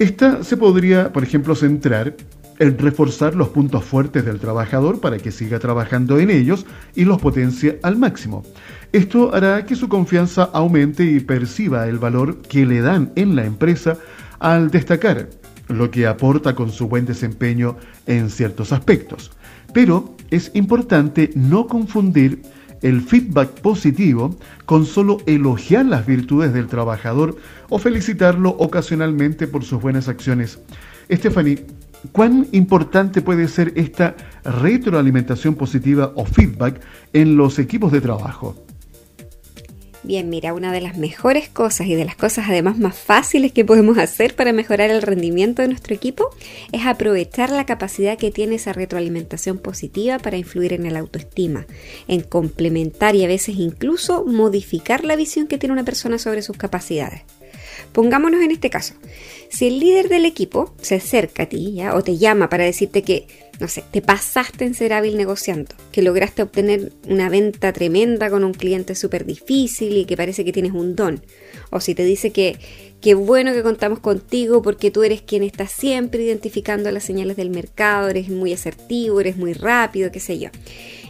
Esta 0.00 0.42
se 0.42 0.56
podría, 0.56 1.12
por 1.12 1.22
ejemplo, 1.22 1.54
centrar 1.54 2.16
en 2.58 2.76
reforzar 2.76 3.36
los 3.36 3.50
puntos 3.50 3.84
fuertes 3.84 4.24
del 4.24 4.40
trabajador 4.40 5.00
para 5.00 5.18
que 5.18 5.30
siga 5.30 5.60
trabajando 5.60 6.18
en 6.18 6.30
ellos 6.30 6.66
y 6.96 7.04
los 7.04 7.20
potencie 7.20 7.78
al 7.84 7.96
máximo. 7.96 8.42
Esto 8.90 9.32
hará 9.32 9.64
que 9.64 9.76
su 9.76 9.88
confianza 9.88 10.42
aumente 10.42 11.04
y 11.04 11.20
perciba 11.20 11.86
el 11.86 12.00
valor 12.00 12.42
que 12.42 12.66
le 12.66 12.80
dan 12.80 13.12
en 13.14 13.36
la 13.36 13.44
empresa 13.44 13.96
al 14.40 14.72
destacar 14.72 15.30
lo 15.68 15.88
que 15.92 16.08
aporta 16.08 16.56
con 16.56 16.72
su 16.72 16.88
buen 16.88 17.06
desempeño 17.06 17.76
en 18.06 18.28
ciertos 18.28 18.72
aspectos. 18.72 19.30
Pero 19.72 20.16
es 20.32 20.50
importante 20.54 21.30
no 21.36 21.68
confundir 21.68 22.42
el 22.82 23.00
feedback 23.02 23.60
positivo 23.60 24.36
con 24.66 24.86
solo 24.86 25.18
elogiar 25.26 25.86
las 25.86 26.06
virtudes 26.06 26.52
del 26.52 26.68
trabajador 26.68 27.36
o 27.68 27.78
felicitarlo 27.78 28.50
ocasionalmente 28.50 29.46
por 29.46 29.64
sus 29.64 29.80
buenas 29.80 30.08
acciones. 30.08 30.58
Stephanie, 31.10 31.64
¿cuán 32.12 32.46
importante 32.52 33.22
puede 33.22 33.48
ser 33.48 33.72
esta 33.76 34.14
retroalimentación 34.44 35.54
positiva 35.54 36.12
o 36.14 36.24
feedback 36.24 36.80
en 37.12 37.36
los 37.36 37.58
equipos 37.58 37.92
de 37.92 38.00
trabajo? 38.00 38.67
Bien, 40.08 40.30
mira, 40.30 40.54
una 40.54 40.72
de 40.72 40.80
las 40.80 40.96
mejores 40.96 41.50
cosas 41.50 41.86
y 41.86 41.94
de 41.94 42.06
las 42.06 42.16
cosas 42.16 42.46
además 42.48 42.78
más 42.78 42.96
fáciles 42.96 43.52
que 43.52 43.66
podemos 43.66 43.98
hacer 43.98 44.34
para 44.34 44.54
mejorar 44.54 44.90
el 44.90 45.02
rendimiento 45.02 45.60
de 45.60 45.68
nuestro 45.68 45.94
equipo 45.94 46.30
es 46.72 46.86
aprovechar 46.86 47.50
la 47.50 47.66
capacidad 47.66 48.16
que 48.16 48.30
tiene 48.30 48.54
esa 48.54 48.72
retroalimentación 48.72 49.58
positiva 49.58 50.18
para 50.18 50.38
influir 50.38 50.72
en 50.72 50.86
el 50.86 50.96
autoestima, 50.96 51.66
en 52.06 52.22
complementar 52.22 53.16
y 53.16 53.24
a 53.24 53.28
veces 53.28 53.56
incluso 53.56 54.24
modificar 54.24 55.04
la 55.04 55.14
visión 55.14 55.46
que 55.46 55.58
tiene 55.58 55.74
una 55.74 55.84
persona 55.84 56.16
sobre 56.16 56.40
sus 56.40 56.56
capacidades. 56.56 57.24
Pongámonos 57.92 58.42
en 58.42 58.50
este 58.50 58.70
caso, 58.70 58.94
si 59.48 59.66
el 59.68 59.80
líder 59.80 60.08
del 60.08 60.24
equipo 60.24 60.74
se 60.80 60.96
acerca 60.96 61.44
a 61.44 61.46
ti 61.46 61.78
o 61.92 62.02
te 62.02 62.18
llama 62.18 62.48
para 62.48 62.64
decirte 62.64 63.02
que 63.02 63.26
no 63.60 63.66
sé, 63.66 63.82
te 63.90 64.02
pasaste 64.02 64.64
en 64.64 64.74
ser 64.74 64.92
hábil 64.92 65.16
negociando, 65.16 65.74
que 65.90 66.02
lograste 66.02 66.42
obtener 66.42 66.92
una 67.08 67.28
venta 67.28 67.72
tremenda 67.72 68.30
con 68.30 68.44
un 68.44 68.54
cliente 68.54 68.94
súper 68.94 69.24
difícil 69.24 69.96
y 69.96 70.04
que 70.04 70.16
parece 70.16 70.44
que 70.44 70.52
tienes 70.52 70.72
un 70.72 70.94
don. 70.94 71.22
O 71.70 71.80
si 71.80 71.94
te 71.94 72.04
dice 72.04 72.30
que 72.30 72.56
qué 73.00 73.14
bueno 73.14 73.52
que 73.52 73.64
contamos 73.64 73.98
contigo 73.98 74.62
porque 74.62 74.92
tú 74.92 75.02
eres 75.02 75.22
quien 75.22 75.42
está 75.42 75.66
siempre 75.66 76.22
identificando 76.22 76.90
las 76.92 77.02
señales 77.02 77.36
del 77.36 77.50
mercado, 77.50 78.08
eres 78.08 78.28
muy 78.28 78.52
asertivo, 78.52 79.20
eres 79.20 79.36
muy 79.36 79.54
rápido, 79.54 80.12
qué 80.12 80.20
sé 80.20 80.38
yo. 80.38 80.50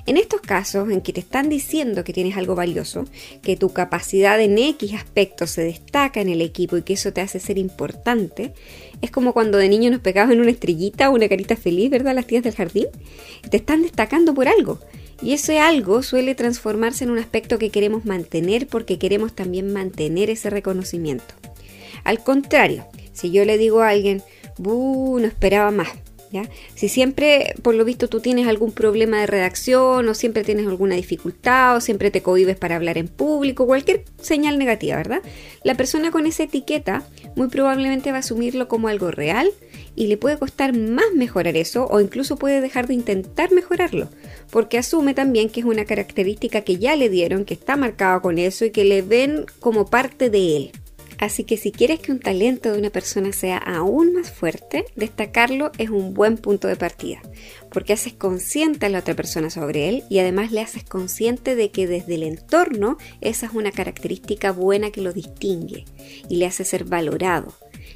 En 0.09 0.16
estos 0.16 0.40
casos 0.40 0.90
en 0.90 1.03
que 1.03 1.12
te 1.12 1.21
están 1.21 1.51
diciendo 1.51 2.03
que 2.03 2.14
tienes 2.14 2.38
algo 2.38 2.55
valioso, 2.55 3.05
que 3.42 3.59
tu 3.59 3.75
capacidad 3.75 4.40
en 4.40 4.57
X 4.57 4.94
aspectos 4.94 5.51
se 5.51 5.61
destaca 5.61 6.23
en 6.23 6.31
el 6.31 6.40
equipo 6.40 6.79
y 6.79 6.83
que 6.83 6.94
eso 6.94 7.12
te 7.12 7.21
hace 7.21 7.38
ser 7.38 7.59
importante, 7.59 8.55
es 9.03 9.11
como 9.11 9.35
cuando 9.35 9.59
de 9.59 9.68
niño 9.68 9.90
nos 9.90 10.01
pegaban 10.01 10.40
una 10.40 10.51
estrellita 10.51 11.11
o 11.11 11.14
una 11.14 11.29
carita 11.29 11.57
feliz, 11.57 11.90
¿verdad? 11.90 12.14
Las 12.14 12.27
tías 12.27 12.42
del 12.42 12.55
jardín. 12.55 12.87
Te 13.51 13.59
están 13.59 13.83
destacando 13.83 14.33
por 14.33 14.49
algo. 14.49 14.79
Y 15.21 15.35
ese 15.35 15.59
algo 15.59 16.03
suele 16.03 16.35
transformarse 16.35 17.05
en 17.05 17.11
un 17.11 17.18
aspecto 17.18 17.59
que 17.59 17.68
queremos 17.68 18.07
mantener 18.07 18.66
porque 18.66 18.99
queremos 18.99 19.35
también 19.35 19.75
mantener 19.75 20.31
ese 20.31 20.49
reconocimiento. 20.49 21.35
Al 22.05 22.25
contrario, 22.25 22.87
si 23.12 23.31
yo 23.31 23.44
le 23.44 23.59
digo 23.59 23.83
a 23.83 23.90
alguien, 23.90 24.23
no 24.59 25.18
esperaba 25.18 25.71
más, 25.71 25.90
si 26.75 26.88
siempre, 26.88 27.55
por 27.62 27.75
lo 27.75 27.85
visto, 27.85 28.09
tú 28.09 28.21
tienes 28.21 28.47
algún 28.47 28.73
problema 28.73 29.21
de 29.21 29.27
redacción 29.27 30.09
o 30.09 30.14
siempre 30.14 30.45
tienes 30.45 30.67
alguna 30.67 30.95
dificultad 30.95 31.77
o 31.77 31.81
siempre 31.81 32.11
te 32.11 32.23
cohibes 32.23 32.57
para 32.57 32.77
hablar 32.77 32.99
en 32.99 33.09
público, 33.09 33.67
cualquier 33.67 34.05
señal 34.21 34.59
negativa, 34.59 34.97
¿verdad? 34.97 35.23
La 35.64 35.75
persona 35.75 36.11
con 36.11 36.27
esa 36.27 36.45
etiqueta 36.45 37.07
muy 37.37 37.49
probablemente 37.49 38.11
va 38.11 38.19
a 38.19 38.21
asumirlo 38.21 38.69
como 38.69 38.88
algo 38.88 39.11
real 39.11 39.51
y 39.95 40.07
le 40.07 40.17
puede 40.17 40.38
costar 40.38 40.77
más 40.77 41.07
mejorar 41.14 41.57
eso 41.57 41.87
o 41.91 42.01
incluso 42.01 42.37
puede 42.37 42.61
dejar 42.61 42.87
de 42.87 42.95
intentar 42.95 43.51
mejorarlo, 43.51 44.09
porque 44.51 44.79
asume 44.79 45.14
también 45.14 45.49
que 45.51 45.61
es 45.61 45.67
una 45.67 45.85
característica 45.85 46.61
que 46.61 46.79
ya 46.79 46.95
le 46.95 47.09
dieron, 47.09 47.45
que 47.45 47.55
está 47.55 47.77
marcada 47.77 48.21
con 48.21 48.38
eso 48.38 48.64
y 48.64 48.71
que 48.71 48.85
le 48.85 49.03
ven 49.03 49.47
como 49.61 49.87
parte 49.87 50.31
de 50.31 50.57
él. 50.57 50.73
Así 51.19 51.43
que 51.43 51.57
si 51.57 51.73
quieres 51.73 51.99
que 51.99 52.13
un 52.13 52.21
talento 52.21 52.71
de 52.71 52.79
una 52.79 52.91
persona 52.91 53.33
sea 53.33 53.59
aún 53.59 54.15
más 54.15 54.31
fuerte, 54.31 54.85
destacarlo 54.95 55.73
es 55.77 55.91
un 55.91 56.15
buen 56.15 56.39
punto 56.39 56.69
de 56.69 56.77
partida, 56.77 57.21
porque 57.73 57.93
haces 57.93 58.13
consciente 58.13 58.87
a 58.87 58.89
la 58.89 59.01
otra 59.01 59.15
persona 59.15 59.51
sobre 59.51 59.89
él 59.89 60.05
y 60.09 60.21
además 60.21 60.53
le 60.53 60.61
haces 60.61 60.85
consciente 60.85 61.57
de 61.57 61.71
que 61.71 61.89
desde 61.89 62.15
el 62.15 62.23
entorno 62.23 62.99
esa 63.21 63.47
es 63.47 63.53
una 63.53 63.73
característica 63.73 64.53
buena 64.53 64.93
que 64.93 65.01
lo 65.01 65.13
distingue 65.13 65.85
y 66.29 66.37
le 66.37 66.47
hace 66.47 66.65
ser 66.65 66.85
valorado. 66.85 67.53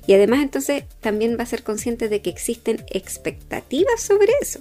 Y 0.07 0.15
además 0.15 0.43
entonces 0.43 0.85
también 1.01 1.37
va 1.39 1.45
a 1.45 1.47
ser 1.47 1.63
consciente 1.63 2.09
de 2.09 2.23
que 2.23 2.31
existen 2.31 2.85
expectativas 2.91 4.01
sobre 4.01 4.33
eso. 4.41 4.61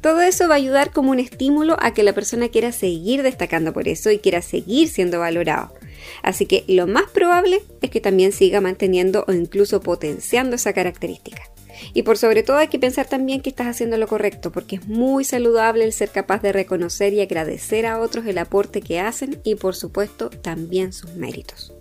Todo 0.00 0.22
eso 0.22 0.48
va 0.48 0.54
a 0.54 0.58
ayudar 0.58 0.92
como 0.92 1.10
un 1.10 1.20
estímulo 1.20 1.76
a 1.80 1.92
que 1.92 2.02
la 2.02 2.14
persona 2.14 2.48
quiera 2.48 2.72
seguir 2.72 3.22
destacando 3.22 3.74
por 3.74 3.88
eso 3.88 4.10
y 4.10 4.18
quiera 4.18 4.40
seguir 4.40 4.88
siendo 4.88 5.18
valorado. 5.18 5.74
Así 6.22 6.46
que 6.46 6.64
lo 6.68 6.86
más 6.86 7.10
probable 7.10 7.62
es 7.82 7.90
que 7.90 8.00
también 8.00 8.32
siga 8.32 8.60
manteniendo 8.60 9.24
o 9.28 9.32
incluso 9.32 9.80
potenciando 9.80 10.56
esa 10.56 10.72
característica. 10.72 11.42
Y 11.92 12.02
por 12.02 12.18
sobre 12.18 12.42
todo 12.42 12.56
hay 12.56 12.68
que 12.68 12.78
pensar 12.78 13.06
también 13.06 13.40
que 13.40 13.50
estás 13.50 13.66
haciendo 13.66 13.98
lo 13.98 14.06
correcto, 14.06 14.50
porque 14.50 14.76
es 14.76 14.86
muy 14.86 15.24
saludable 15.24 15.84
el 15.84 15.92
ser 15.92 16.10
capaz 16.10 16.42
de 16.42 16.52
reconocer 16.52 17.12
y 17.12 17.20
agradecer 17.20 17.86
a 17.86 18.00
otros 18.00 18.26
el 18.26 18.38
aporte 18.38 18.80
que 18.80 19.00
hacen 19.00 19.40
y 19.44 19.56
por 19.56 19.74
supuesto 19.74 20.30
también 20.30 20.92
sus 20.92 21.14
méritos. 21.14 21.72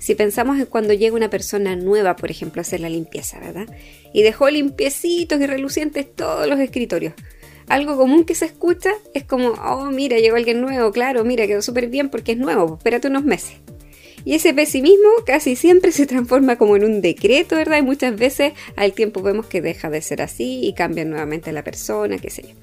Si 0.00 0.14
pensamos 0.14 0.58
en 0.58 0.66
cuando 0.66 0.92
llega 0.92 1.14
una 1.14 1.30
persona 1.30 1.76
nueva, 1.76 2.16
por 2.16 2.30
ejemplo, 2.30 2.60
a 2.60 2.62
hacer 2.62 2.80
la 2.80 2.88
limpieza, 2.88 3.38
¿verdad? 3.38 3.66
Y 4.12 4.22
dejó 4.22 4.50
limpiecitos 4.50 5.40
y 5.40 5.46
relucientes 5.46 6.12
todos 6.14 6.48
los 6.48 6.58
escritorios 6.58 7.14
algo 7.68 7.96
común 7.96 8.24
que 8.24 8.34
se 8.34 8.46
escucha 8.46 8.90
es 9.14 9.24
como, 9.24 9.50
oh, 9.50 9.86
mira, 9.86 10.18
llegó 10.18 10.36
alguien 10.36 10.60
nuevo, 10.60 10.90
claro, 10.92 11.24
mira, 11.24 11.46
quedó 11.46 11.62
súper 11.62 11.88
bien 11.88 12.08
porque 12.08 12.32
es 12.32 12.38
nuevo, 12.38 12.76
espérate 12.78 13.08
unos 13.08 13.24
meses. 13.24 13.56
Y 14.24 14.34
ese 14.34 14.52
pesimismo 14.52 15.08
casi 15.24 15.56
siempre 15.56 15.92
se 15.92 16.06
transforma 16.06 16.56
como 16.56 16.76
en 16.76 16.84
un 16.84 17.00
decreto, 17.00 17.56
¿verdad? 17.56 17.78
Y 17.78 17.82
muchas 17.82 18.16
veces 18.16 18.52
al 18.76 18.92
tiempo 18.92 19.22
vemos 19.22 19.46
que 19.46 19.62
deja 19.62 19.90
de 19.90 20.02
ser 20.02 20.22
así 20.22 20.60
y 20.64 20.72
cambia 20.72 21.04
nuevamente 21.04 21.52
la 21.52 21.64
persona, 21.64 22.18
qué 22.18 22.30
sé 22.30 22.42
yo. 22.42 22.54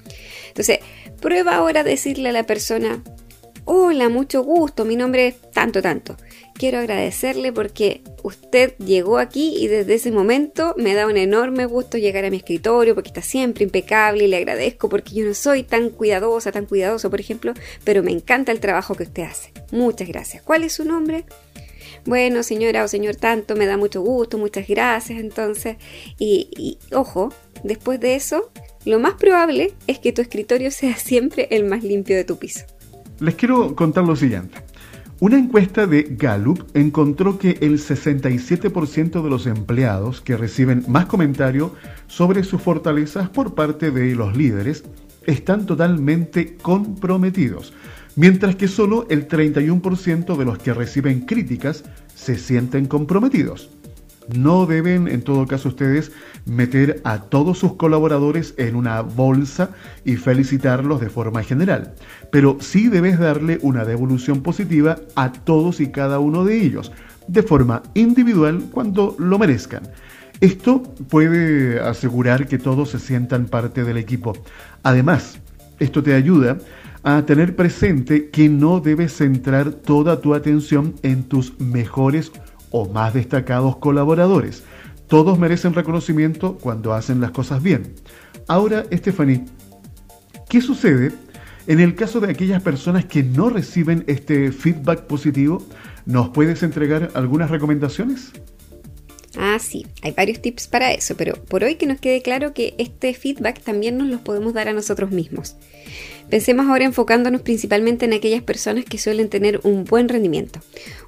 Entonces, 0.48 0.78
prueba 1.20 1.56
ahora 1.56 1.84
decirle 1.84 2.28
a 2.28 2.32
la 2.32 2.44
persona, 2.44 3.02
hola, 3.64 4.08
mucho 4.08 4.42
gusto, 4.42 4.84
mi 4.84 4.96
nombre 4.96 5.28
es 5.28 5.40
tanto, 5.52 5.82
tanto 5.82 6.16
quiero 6.56 6.78
agradecerle 6.78 7.52
porque 7.52 8.02
usted 8.22 8.76
llegó 8.78 9.18
aquí 9.18 9.54
y 9.56 9.68
desde 9.68 9.94
ese 9.94 10.10
momento 10.10 10.74
me 10.76 10.94
da 10.94 11.06
un 11.06 11.16
enorme 11.16 11.66
gusto 11.66 11.98
llegar 11.98 12.24
a 12.24 12.30
mi 12.30 12.38
escritorio 12.38 12.94
porque 12.94 13.08
está 13.08 13.22
siempre 13.22 13.64
impecable 13.64 14.24
y 14.24 14.28
le 14.28 14.38
agradezco 14.38 14.88
porque 14.88 15.14
yo 15.14 15.24
no 15.24 15.34
soy 15.34 15.62
tan 15.62 15.90
cuidadosa, 15.90 16.52
tan 16.52 16.66
cuidadoso, 16.66 17.10
por 17.10 17.20
ejemplo, 17.20 17.52
pero 17.84 18.02
me 18.02 18.10
encanta 18.10 18.52
el 18.52 18.60
trabajo 18.60 18.94
que 18.94 19.04
usted 19.04 19.24
hace. 19.24 19.52
Muchas 19.70 20.08
gracias. 20.08 20.42
¿Cuál 20.42 20.64
es 20.64 20.72
su 20.72 20.84
nombre? 20.84 21.24
Bueno, 22.04 22.42
señora 22.42 22.84
o 22.84 22.88
señor 22.88 23.16
tanto, 23.16 23.56
me 23.56 23.66
da 23.66 23.76
mucho 23.76 24.00
gusto, 24.00 24.38
muchas 24.38 24.66
gracias. 24.68 25.20
Entonces, 25.20 25.76
y, 26.18 26.48
y 26.56 26.78
ojo, 26.94 27.32
después 27.64 28.00
de 28.00 28.14
eso, 28.14 28.50
lo 28.84 29.00
más 29.00 29.14
probable 29.14 29.74
es 29.86 29.98
que 29.98 30.12
tu 30.12 30.22
escritorio 30.22 30.70
sea 30.70 30.96
siempre 30.96 31.48
el 31.50 31.64
más 31.64 31.82
limpio 31.82 32.16
de 32.16 32.24
tu 32.24 32.36
piso. 32.38 32.64
Les 33.18 33.34
quiero 33.34 33.74
contar 33.74 34.04
lo 34.04 34.14
siguiente. 34.14 34.58
Una 35.18 35.38
encuesta 35.38 35.86
de 35.86 36.02
Gallup 36.10 36.62
encontró 36.74 37.38
que 37.38 37.56
el 37.62 37.78
67% 37.78 39.22
de 39.22 39.30
los 39.30 39.46
empleados 39.46 40.20
que 40.20 40.36
reciben 40.36 40.84
más 40.88 41.06
comentarios 41.06 41.70
sobre 42.06 42.44
sus 42.44 42.60
fortalezas 42.60 43.30
por 43.30 43.54
parte 43.54 43.90
de 43.90 44.14
los 44.14 44.36
líderes 44.36 44.84
están 45.24 45.64
totalmente 45.64 46.56
comprometidos, 46.56 47.72
mientras 48.14 48.56
que 48.56 48.68
solo 48.68 49.06
el 49.08 49.26
31% 49.26 50.36
de 50.36 50.44
los 50.44 50.58
que 50.58 50.74
reciben 50.74 51.22
críticas 51.22 51.84
se 52.14 52.36
sienten 52.36 52.84
comprometidos. 52.84 53.70
No 54.34 54.66
deben, 54.66 55.08
en 55.08 55.22
todo 55.22 55.46
caso, 55.46 55.68
ustedes 55.68 56.10
meter 56.46 57.00
a 57.04 57.22
todos 57.22 57.58
sus 57.58 57.74
colaboradores 57.74 58.54
en 58.56 58.74
una 58.74 59.00
bolsa 59.02 59.70
y 60.04 60.16
felicitarlos 60.16 61.00
de 61.00 61.10
forma 61.10 61.42
general, 61.42 61.94
pero 62.32 62.56
sí 62.60 62.88
debes 62.88 63.18
darle 63.18 63.58
una 63.62 63.84
devolución 63.84 64.42
positiva 64.42 64.96
a 65.14 65.32
todos 65.32 65.80
y 65.80 65.88
cada 65.88 66.18
uno 66.18 66.44
de 66.44 66.60
ellos, 66.60 66.92
de 67.28 67.42
forma 67.42 67.82
individual 67.94 68.64
cuando 68.72 69.14
lo 69.18 69.38
merezcan. 69.38 69.82
Esto 70.40 70.82
puede 70.82 71.80
asegurar 71.80 72.46
que 72.46 72.58
todos 72.58 72.90
se 72.90 72.98
sientan 72.98 73.46
parte 73.46 73.84
del 73.84 73.96
equipo. 73.96 74.34
Además, 74.82 75.38
esto 75.78 76.02
te 76.02 76.14
ayuda 76.14 76.58
a 77.02 77.22
tener 77.24 77.54
presente 77.54 78.30
que 78.30 78.48
no 78.48 78.80
debes 78.80 79.16
centrar 79.16 79.70
toda 79.70 80.20
tu 80.20 80.34
atención 80.34 80.94
en 81.02 81.22
tus 81.22 81.58
mejores 81.60 82.32
o 82.70 82.88
más 82.88 83.14
destacados 83.14 83.76
colaboradores. 83.76 84.62
Todos 85.08 85.38
merecen 85.38 85.74
reconocimiento 85.74 86.58
cuando 86.58 86.92
hacen 86.92 87.20
las 87.20 87.30
cosas 87.30 87.62
bien. 87.62 87.94
Ahora, 88.48 88.84
Stephanie, 88.92 89.44
¿qué 90.48 90.60
sucede 90.60 91.12
en 91.66 91.80
el 91.80 91.94
caso 91.94 92.20
de 92.20 92.30
aquellas 92.30 92.62
personas 92.62 93.04
que 93.04 93.22
no 93.22 93.50
reciben 93.50 94.04
este 94.06 94.52
feedback 94.52 95.02
positivo? 95.02 95.64
¿Nos 96.04 96.30
puedes 96.30 96.62
entregar 96.62 97.10
algunas 97.14 97.50
recomendaciones? 97.50 98.32
Ah, 99.38 99.58
sí, 99.58 99.86
hay 100.02 100.12
varios 100.12 100.40
tips 100.40 100.66
para 100.66 100.92
eso, 100.92 101.14
pero 101.16 101.34
por 101.34 101.62
hoy 101.62 101.74
que 101.74 101.86
nos 101.86 102.00
quede 102.00 102.22
claro 102.22 102.54
que 102.54 102.74
este 102.78 103.12
feedback 103.12 103.60
también 103.60 103.98
nos 103.98 104.08
lo 104.08 104.24
podemos 104.24 104.54
dar 104.54 104.68
a 104.68 104.72
nosotros 104.72 105.10
mismos. 105.10 105.56
Pensemos 106.30 106.66
ahora 106.66 106.84
enfocándonos 106.84 107.42
principalmente 107.42 108.04
en 108.04 108.12
aquellas 108.12 108.42
personas 108.42 108.84
que 108.84 108.98
suelen 108.98 109.28
tener 109.28 109.60
un 109.62 109.84
buen 109.84 110.08
rendimiento. 110.08 110.58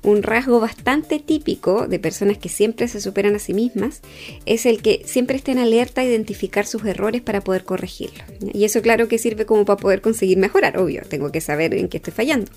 Un 0.04 0.22
rasgo 0.22 0.60
bastante 0.60 1.18
típico 1.18 1.88
de 1.88 1.98
personas 1.98 2.38
que 2.38 2.48
siempre 2.48 2.86
se 2.86 3.00
superan 3.00 3.34
a 3.34 3.40
sí 3.40 3.52
mismas 3.52 4.00
es 4.46 4.64
el 4.64 4.80
que 4.80 5.02
siempre 5.06 5.36
estén 5.36 5.58
alerta 5.58 6.02
a 6.02 6.04
identificar 6.04 6.66
sus 6.66 6.84
errores 6.84 7.20
para 7.20 7.40
poder 7.40 7.64
corregirlos. 7.64 8.22
Y 8.52 8.64
eso 8.64 8.80
claro 8.80 9.08
que 9.08 9.18
sirve 9.18 9.44
como 9.44 9.64
para 9.64 9.80
poder 9.80 10.02
conseguir 10.02 10.38
mejorar, 10.38 10.78
obvio, 10.78 11.02
tengo 11.08 11.32
que 11.32 11.40
saber 11.40 11.74
en 11.74 11.88
qué 11.88 11.96
estoy 11.96 12.12
fallando. 12.12 12.52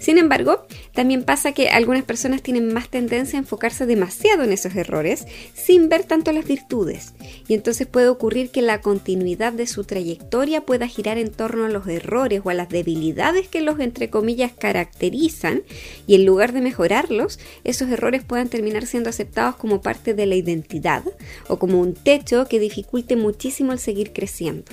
Sin 0.00 0.18
embargo, 0.18 0.66
también 0.92 1.22
pasa 1.22 1.52
que 1.52 1.68
algunas 1.68 2.02
personas 2.02 2.42
tienen 2.42 2.72
más 2.74 2.88
tendencia 2.88 3.38
a 3.38 3.42
enfocarse 3.42 3.86
demasiado 3.86 4.42
en 4.42 4.52
esos 4.52 4.74
errores 4.74 5.26
sin 5.54 5.88
ver 5.88 6.02
tanto 6.02 6.32
las 6.32 6.44
virtudes. 6.44 7.14
Y 7.46 7.54
entonces 7.54 7.86
puede 7.86 8.08
ocurrir 8.08 8.50
que 8.50 8.62
la 8.62 8.80
continuidad 8.80 9.52
de 9.52 9.68
su 9.68 9.84
trayectoria 9.84 10.62
pueda 10.62 10.88
girar 10.88 11.16
en 11.16 11.30
torno 11.30 11.66
a 11.66 11.68
los 11.68 11.86
errores 11.86 11.99
errores 12.00 12.42
o 12.44 12.50
a 12.50 12.54
las 12.54 12.68
debilidades 12.68 13.48
que 13.48 13.60
los 13.60 13.78
entre 13.80 14.10
comillas 14.10 14.52
caracterizan 14.52 15.62
y 16.06 16.16
en 16.16 16.26
lugar 16.26 16.52
de 16.52 16.60
mejorarlos, 16.60 17.38
esos 17.64 17.88
errores 17.88 18.24
puedan 18.24 18.48
terminar 18.48 18.86
siendo 18.86 19.10
aceptados 19.10 19.56
como 19.56 19.80
parte 19.80 20.14
de 20.14 20.26
la 20.26 20.34
identidad 20.34 21.04
o 21.48 21.58
como 21.58 21.80
un 21.80 21.94
techo 21.94 22.46
que 22.46 22.58
dificulte 22.58 23.16
muchísimo 23.16 23.72
el 23.72 23.78
seguir 23.78 24.12
creciendo. 24.12 24.72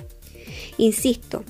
Insisto, 0.78 1.44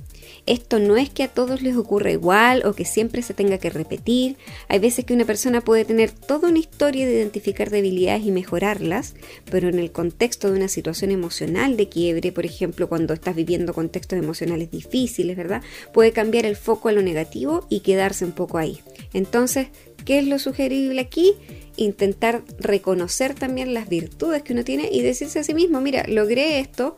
esto 0.47 0.79
no 0.79 0.97
es 0.97 1.10
que 1.10 1.23
a 1.23 1.27
todos 1.27 1.62
les 1.62 1.75
ocurra 1.75 2.12
igual 2.12 2.65
o 2.65 2.73
que 2.73 2.86
siempre 2.86 3.21
se 3.21 3.33
tenga 3.33 3.57
que 3.57 3.69
repetir. 3.69 4.38
Hay 4.69 4.79
veces 4.79 5.05
que 5.05 5.13
una 5.13 5.25
persona 5.25 5.62
puede 5.62 5.86
tener 5.86 6.10
toda 6.12 6.49
una 6.49 6.60
historia 6.60 7.05
de 7.05 7.13
identificar 7.13 7.69
debilidades 7.69 8.25
y 8.25 8.31
mejorarlas, 8.31 9.13
pero 9.51 9.69
en 9.69 9.77
el 9.77 9.91
contexto 9.91 10.49
de 10.49 10.57
una 10.57 10.69
situación 10.69 11.12
emocional 11.12 11.77
de 11.77 11.89
quiebre, 11.89 12.31
por 12.31 12.45
ejemplo, 12.45 12.88
cuando 12.88 13.13
estás 13.13 13.36
viviendo 13.36 13.73
contextos 13.73 14.17
emocionales 14.17 14.71
difíciles, 14.71 15.36
¿verdad? 15.36 15.62
Puede 15.93 16.13
cambiar 16.13 16.45
el 16.45 16.55
foco 16.55 16.89
a 16.89 16.93
lo 16.93 17.01
negativo 17.01 17.67
y 17.69 17.81
quedarse 17.81 18.25
un 18.25 18.31
poco 18.31 18.57
ahí. 18.57 18.79
Entonces, 19.13 19.67
¿qué 20.05 20.19
es 20.19 20.27
lo 20.27 20.39
sugerible 20.39 21.01
aquí? 21.01 21.33
Intentar 21.75 22.43
reconocer 22.57 23.36
también 23.36 23.73
las 23.73 23.89
virtudes 23.89 24.43
que 24.43 24.53
uno 24.53 24.63
tiene 24.63 24.89
y 24.91 25.01
decirse 25.01 25.39
a 25.39 25.43
sí 25.43 25.53
mismo, 25.53 25.81
mira, 25.81 26.05
logré 26.07 26.60
esto, 26.60 26.95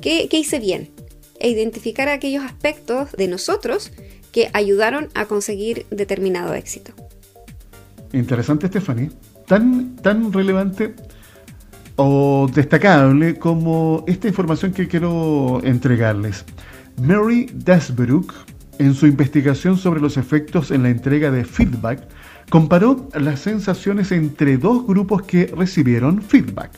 ¿qué, 0.00 0.28
hice 0.32 0.58
bien? 0.58 0.90
E 1.40 1.48
identificar 1.48 2.08
aquellos 2.08 2.44
aspectos 2.44 3.12
de 3.12 3.28
nosotros 3.28 3.92
que 4.32 4.50
ayudaron 4.52 5.08
a 5.14 5.26
conseguir 5.26 5.86
determinado 5.90 6.54
éxito. 6.54 6.92
Interesante, 8.12 8.68
Stephanie. 8.68 9.10
Tan, 9.46 9.96
tan 9.96 10.32
relevante 10.32 10.94
o 11.96 12.46
destacable 12.52 13.38
como 13.38 14.04
esta 14.06 14.28
información 14.28 14.72
que 14.72 14.88
quiero 14.88 15.60
entregarles. 15.64 16.44
Mary 17.00 17.48
Desbrook, 17.52 18.34
en 18.78 18.94
su 18.94 19.06
investigación 19.06 19.78
sobre 19.78 20.00
los 20.00 20.16
efectos 20.16 20.70
en 20.70 20.82
la 20.82 20.90
entrega 20.90 21.30
de 21.30 21.44
feedback, 21.44 22.06
comparó 22.50 23.08
las 23.14 23.40
sensaciones 23.40 24.12
entre 24.12 24.58
dos 24.58 24.86
grupos 24.86 25.22
que 25.22 25.46
recibieron 25.46 26.22
feedback. 26.22 26.70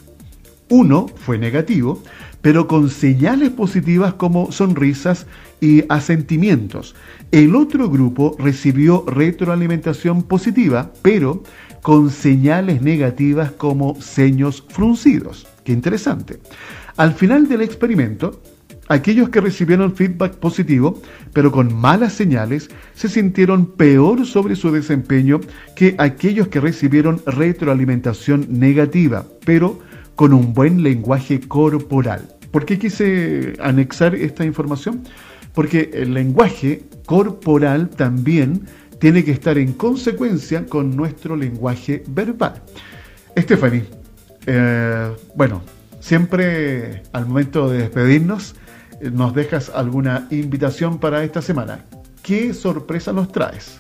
Uno 0.71 1.07
fue 1.17 1.39
negativo 1.39 2.03
pero 2.43 2.69
con 2.69 2.89
señales 2.89 3.51
positivas 3.51 4.15
como 4.15 4.53
sonrisas 4.53 5.27
y 5.61 5.85
asentimientos. 5.89 6.95
El 7.33 7.57
otro 7.57 7.91
grupo 7.91 8.37
recibió 8.39 9.05
retroalimentación 9.07 10.23
positiva, 10.23 10.93
pero 11.03 11.43
con 11.83 12.11
señales 12.11 12.81
negativas 12.83 13.51
como 13.53 14.01
seños 14.01 14.65
fruncidos. 14.69 15.47
Qué 15.65 15.73
interesante. 15.73 16.39
Al 16.97 17.15
final 17.15 17.49
del 17.49 17.63
experimento, 17.63 18.41
aquellos 18.89 19.29
que 19.29 19.41
recibieron 19.41 19.95
feedback 19.95 20.37
positivo, 20.37 21.01
pero 21.33 21.53
con 21.53 21.75
malas 21.75 22.15
señales, 22.15 22.71
se 22.95 23.09
sintieron 23.09 23.67
peor 23.67 24.27
sobre 24.27 24.57
su 24.57 24.71
desempeño 24.71 25.41
que 25.77 25.95
aquellos 25.99 26.49
que 26.49 26.61
recibieron 26.61 27.21
retroalimentación 27.27 28.47
negativa, 28.49 29.27
pero 29.45 29.81
con 30.19 30.33
un 30.33 30.53
buen 30.53 30.83
lenguaje 30.83 31.39
corporal. 31.39 32.29
¿Por 32.51 32.65
qué 32.67 32.77
quise 32.77 33.53
anexar 33.61 34.17
esta 34.17 34.45
información? 34.45 35.05
Porque 35.55 35.91
el 35.95 36.13
lenguaje 36.13 36.83
corporal 37.07 37.89
también 37.89 38.67
tiene 38.99 39.23
que 39.23 39.31
estar 39.31 39.57
en 39.59 39.75
consecuencia 39.75 40.67
con 40.67 40.97
nuestro 40.97 41.37
lenguaje 41.37 42.03
verbal. 42.09 42.61
Stephanie, 43.39 43.85
eh, 44.47 45.15
bueno, 45.37 45.63
siempre 46.01 47.05
al 47.13 47.27
momento 47.27 47.71
de 47.71 47.79
despedirnos, 47.79 48.57
nos 49.01 49.33
dejas 49.35 49.71
alguna 49.73 50.27
invitación 50.33 50.99
para 50.99 51.23
esta 51.23 51.43
semana. 51.43 51.85
¿Qué 52.25 52.53
sorpresa 52.55 53.13
nos 53.13 53.31
traes? 53.31 53.79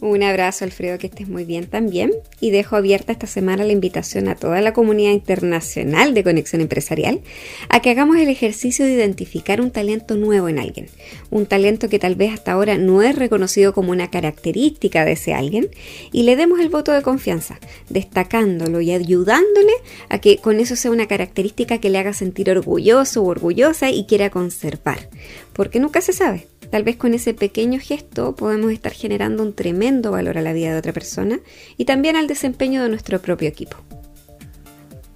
Un 0.00 0.22
abrazo, 0.22 0.64
Alfredo, 0.64 0.96
que 0.96 1.08
estés 1.08 1.28
muy 1.28 1.44
bien 1.44 1.66
también. 1.66 2.12
Y 2.40 2.50
dejo 2.50 2.76
abierta 2.76 3.10
esta 3.10 3.26
semana 3.26 3.64
la 3.64 3.72
invitación 3.72 4.28
a 4.28 4.36
toda 4.36 4.60
la 4.60 4.72
comunidad 4.72 5.10
internacional 5.10 6.14
de 6.14 6.22
Conexión 6.22 6.60
Empresarial 6.60 7.20
a 7.68 7.82
que 7.82 7.90
hagamos 7.90 8.16
el 8.18 8.28
ejercicio 8.28 8.84
de 8.84 8.92
identificar 8.92 9.60
un 9.60 9.72
talento 9.72 10.14
nuevo 10.14 10.48
en 10.48 10.60
alguien. 10.60 10.86
Un 11.30 11.46
talento 11.46 11.88
que 11.88 11.98
tal 11.98 12.14
vez 12.14 12.32
hasta 12.32 12.52
ahora 12.52 12.78
no 12.78 13.02
es 13.02 13.16
reconocido 13.16 13.72
como 13.72 13.90
una 13.90 14.08
característica 14.08 15.04
de 15.04 15.12
ese 15.12 15.34
alguien 15.34 15.68
y 16.12 16.22
le 16.22 16.36
demos 16.36 16.60
el 16.60 16.68
voto 16.68 16.92
de 16.92 17.02
confianza, 17.02 17.58
destacándolo 17.88 18.80
y 18.80 18.92
ayudándole 18.92 19.72
a 20.08 20.20
que 20.20 20.36
con 20.36 20.60
eso 20.60 20.76
sea 20.76 20.92
una 20.92 21.08
característica 21.08 21.78
que 21.78 21.90
le 21.90 21.98
haga 21.98 22.12
sentir 22.12 22.50
orgulloso 22.50 23.22
o 23.22 23.26
orgullosa 23.26 23.90
y 23.90 24.04
quiera 24.04 24.30
conservar. 24.30 25.08
Porque 25.54 25.80
nunca 25.80 26.00
se 26.00 26.12
sabe. 26.12 26.46
Tal 26.70 26.84
vez 26.84 26.96
con 26.96 27.14
ese 27.14 27.32
pequeño 27.32 27.80
gesto 27.80 28.36
podemos 28.36 28.72
estar 28.72 28.92
generando 28.92 29.42
un 29.42 29.54
tremendo 29.54 30.10
valor 30.10 30.36
a 30.36 30.42
la 30.42 30.52
vida 30.52 30.72
de 30.72 30.78
otra 30.78 30.92
persona 30.92 31.40
y 31.76 31.86
también 31.86 32.16
al 32.16 32.26
desempeño 32.26 32.82
de 32.82 32.90
nuestro 32.90 33.20
propio 33.20 33.48
equipo. 33.48 33.76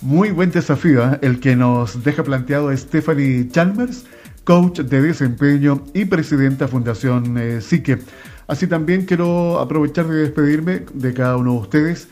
Muy 0.00 0.30
buen 0.30 0.50
desafío 0.50 1.04
¿eh? 1.04 1.18
el 1.22 1.40
que 1.40 1.54
nos 1.54 2.02
deja 2.02 2.24
planteado 2.24 2.74
Stephanie 2.76 3.48
Chalmers, 3.48 4.04
coach 4.44 4.80
de 4.80 5.02
desempeño 5.02 5.84
y 5.94 6.06
presidenta 6.06 6.66
Fundación 6.66 7.36
eh, 7.38 7.60
Psique. 7.60 7.98
Así 8.46 8.66
también 8.66 9.04
quiero 9.04 9.60
aprovechar 9.60 10.08
de 10.08 10.16
despedirme 10.16 10.86
de 10.94 11.14
cada 11.14 11.36
uno 11.36 11.52
de 11.52 11.58
ustedes. 11.58 12.08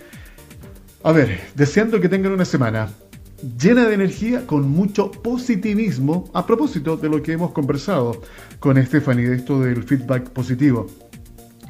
A 1.03 1.13
ver, 1.13 1.41
deseando 1.55 2.01
que 2.01 2.09
tengan 2.09 2.33
una 2.33 2.45
semana 2.45 2.91
llena 3.59 3.87
de 3.87 3.95
energía, 3.95 4.47
con 4.47 4.69
mucho 4.69 5.11
positivismo, 5.11 6.31
a 6.35 6.47
propósito 6.47 6.97
de 6.97 7.09
lo 7.09 7.23
que 7.23 7.33
hemos 7.33 7.53
conversado 7.53 8.21
con 8.59 8.83
Stephanie, 8.85 9.29
de 9.29 9.37
esto 9.37 9.61
del 9.61 9.83
feedback 9.85 10.31
positivo. 10.31 10.87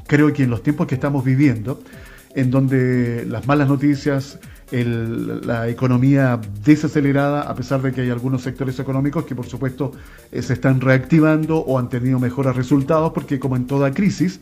Creo 0.07 0.33
que 0.33 0.43
en 0.43 0.51
los 0.51 0.63
tiempos 0.63 0.87
que 0.87 0.97
estamos 0.97 1.25
viviendo, 1.25 1.81
en 2.35 2.51
donde 2.51 3.25
las 3.27 3.47
malas 3.47 3.69
noticias, 3.69 4.39
la 4.73 5.69
economía 5.69 6.41
desacelerada, 6.65 7.43
a 7.43 7.55
pesar 7.57 7.83
de 7.83 7.93
que 7.93 8.03
hay 8.03 8.11
algunos 8.11 8.43
sectores 8.43 8.79
económicos 8.79 9.25
que 9.25 9.35
por 9.35 9.47
supuesto 9.47 9.93
eh, 10.31 10.43
se 10.43 10.53
están 10.53 10.81
reactivando 10.81 11.59
o 11.59 11.79
han 11.79 11.89
tenido 11.89 12.21
mejores 12.21 12.55
resultados, 12.55 13.13
porque 13.13 13.41
como 13.41 13.57
en 13.57 13.67
toda 13.67 13.93
crisis, 13.93 14.41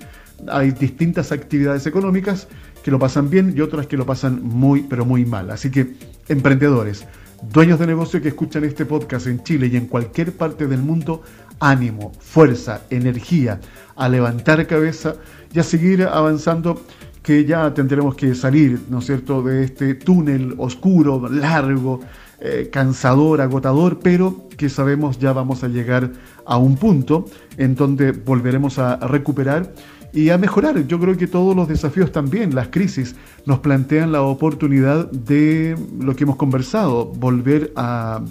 hay 0.49 0.71
distintas 0.73 1.33
actividades 1.33 1.87
económicas 1.87 2.47
que 2.88 2.92
lo 2.92 2.98
pasan 2.98 3.29
bien 3.29 3.53
y 3.55 3.61
otras 3.61 3.87
que 3.87 3.98
lo 3.98 4.07
pasan 4.07 4.40
muy, 4.42 4.81
pero 4.81 5.05
muy 5.05 5.27
mal. 5.27 5.51
Así 5.51 5.70
que, 5.70 5.92
emprendedores, 6.27 7.05
dueños 7.53 7.79
de 7.79 7.87
negocio 7.87 8.22
que 8.22 8.29
escuchan 8.29 8.64
este 8.64 8.87
podcast 8.87 9.27
en 9.27 9.42
Chile 9.42 9.66
y 9.70 9.77
en 9.77 9.88
cualquier 9.88 10.33
parte 10.33 10.66
del 10.66 10.81
mundo, 10.81 11.22
ánimo, 11.61 12.12
fuerza, 12.18 12.81
energía, 12.88 13.61
a 13.94 14.09
levantar 14.09 14.66
cabeza 14.66 15.16
y 15.53 15.59
a 15.59 15.64
seguir 15.64 16.03
avanzando 16.03 16.81
que 17.22 17.44
ya 17.44 17.74
tendremos 17.74 18.14
que 18.14 18.35
salir, 18.35 18.81
¿no 18.88 19.01
es 19.01 19.05
cierto?, 19.05 19.42
de 19.42 19.64
este 19.64 19.94
túnel 19.96 20.55
oscuro, 20.57 21.29
largo, 21.29 22.01
eh, 22.40 22.68
cansador, 22.72 23.40
agotador, 23.40 23.98
pero 24.01 24.48
que 24.57 24.68
sabemos 24.68 25.18
ya 25.18 25.33
vamos 25.33 25.64
a 25.64 25.68
llegar 25.68 26.12
a 26.46 26.57
un 26.57 26.77
punto 26.77 27.24
en 27.57 27.74
donde 27.74 28.12
volveremos 28.12 28.79
a 28.79 28.96
recuperar 28.96 29.72
y 30.12 30.31
a 30.31 30.38
mejorar. 30.38 30.87
Yo 30.87 30.98
creo 30.98 31.16
que 31.16 31.27
todos 31.27 31.55
los 31.55 31.68
desafíos 31.68 32.12
también, 32.12 32.55
las 32.55 32.68
crisis, 32.68 33.14
nos 33.44 33.59
plantean 33.61 34.12
la 34.12 34.22
oportunidad 34.22 35.11
de 35.11 35.77
lo 36.01 36.14
que 36.16 36.24
hemos 36.24 36.37
conversado, 36.37 37.07
volver 37.07 37.72
a, 37.77 38.22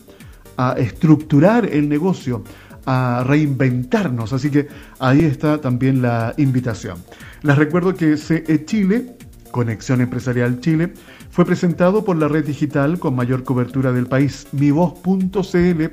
a 0.58 0.74
estructurar 0.74 1.66
el 1.66 1.88
negocio, 1.88 2.44
a 2.86 3.24
reinventarnos. 3.26 4.34
Así 4.34 4.50
que 4.50 4.68
ahí 5.00 5.22
está 5.26 5.60
también 5.60 6.02
la 6.02 6.34
invitación. 6.38 6.98
Les 7.44 7.58
recuerdo 7.58 7.94
que 7.94 8.18
CE 8.18 8.66
Chile, 8.66 9.18
Conexión 9.52 10.02
Empresarial 10.02 10.60
Chile, 10.60 10.94
fue 11.38 11.46
presentado 11.46 12.04
por 12.04 12.18
la 12.18 12.28
red 12.28 12.44
digital 12.46 12.98
con 12.98 13.16
mayor 13.16 13.44
cobertura 13.44 13.92
del 13.92 14.08
país, 14.08 14.48
mivoz.cl. 14.54 15.84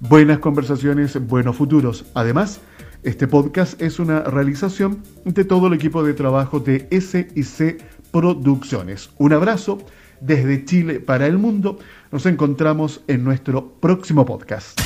Buenas 0.00 0.38
conversaciones, 0.38 1.20
buenos 1.26 1.54
futuros. 1.54 2.06
Además, 2.14 2.60
este 3.02 3.28
podcast 3.28 3.78
es 3.82 3.98
una 3.98 4.20
realización 4.22 5.02
de 5.26 5.44
todo 5.44 5.66
el 5.66 5.74
equipo 5.74 6.02
de 6.02 6.14
trabajo 6.14 6.60
de 6.60 6.88
SIC 6.90 7.84
Producciones. 8.10 9.10
Un 9.18 9.34
abrazo 9.34 9.76
desde 10.22 10.64
Chile 10.64 10.98
para 10.98 11.26
el 11.26 11.36
mundo. 11.36 11.78
Nos 12.10 12.24
encontramos 12.24 13.02
en 13.06 13.22
nuestro 13.22 13.72
próximo 13.72 14.24
podcast. 14.24 14.80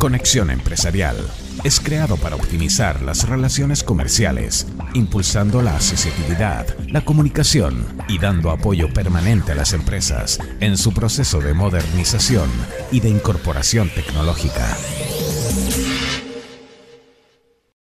Conexión 0.00 0.50
Empresarial 0.50 1.14
es 1.64 1.80
creado 1.80 2.16
para 2.16 2.36
optimizar 2.36 3.02
las 3.02 3.28
relaciones 3.28 3.82
comerciales, 3.82 4.66
impulsando 4.94 5.62
la 5.62 5.74
accesibilidad, 5.74 6.66
la 6.88 7.04
comunicación 7.04 7.84
y 8.08 8.18
dando 8.18 8.50
apoyo 8.50 8.92
permanente 8.92 9.52
a 9.52 9.54
las 9.54 9.72
empresas 9.72 10.38
en 10.60 10.76
su 10.76 10.92
proceso 10.92 11.40
de 11.40 11.54
modernización 11.54 12.48
y 12.92 13.00
de 13.00 13.10
incorporación 13.10 13.90
tecnológica. 13.94 14.76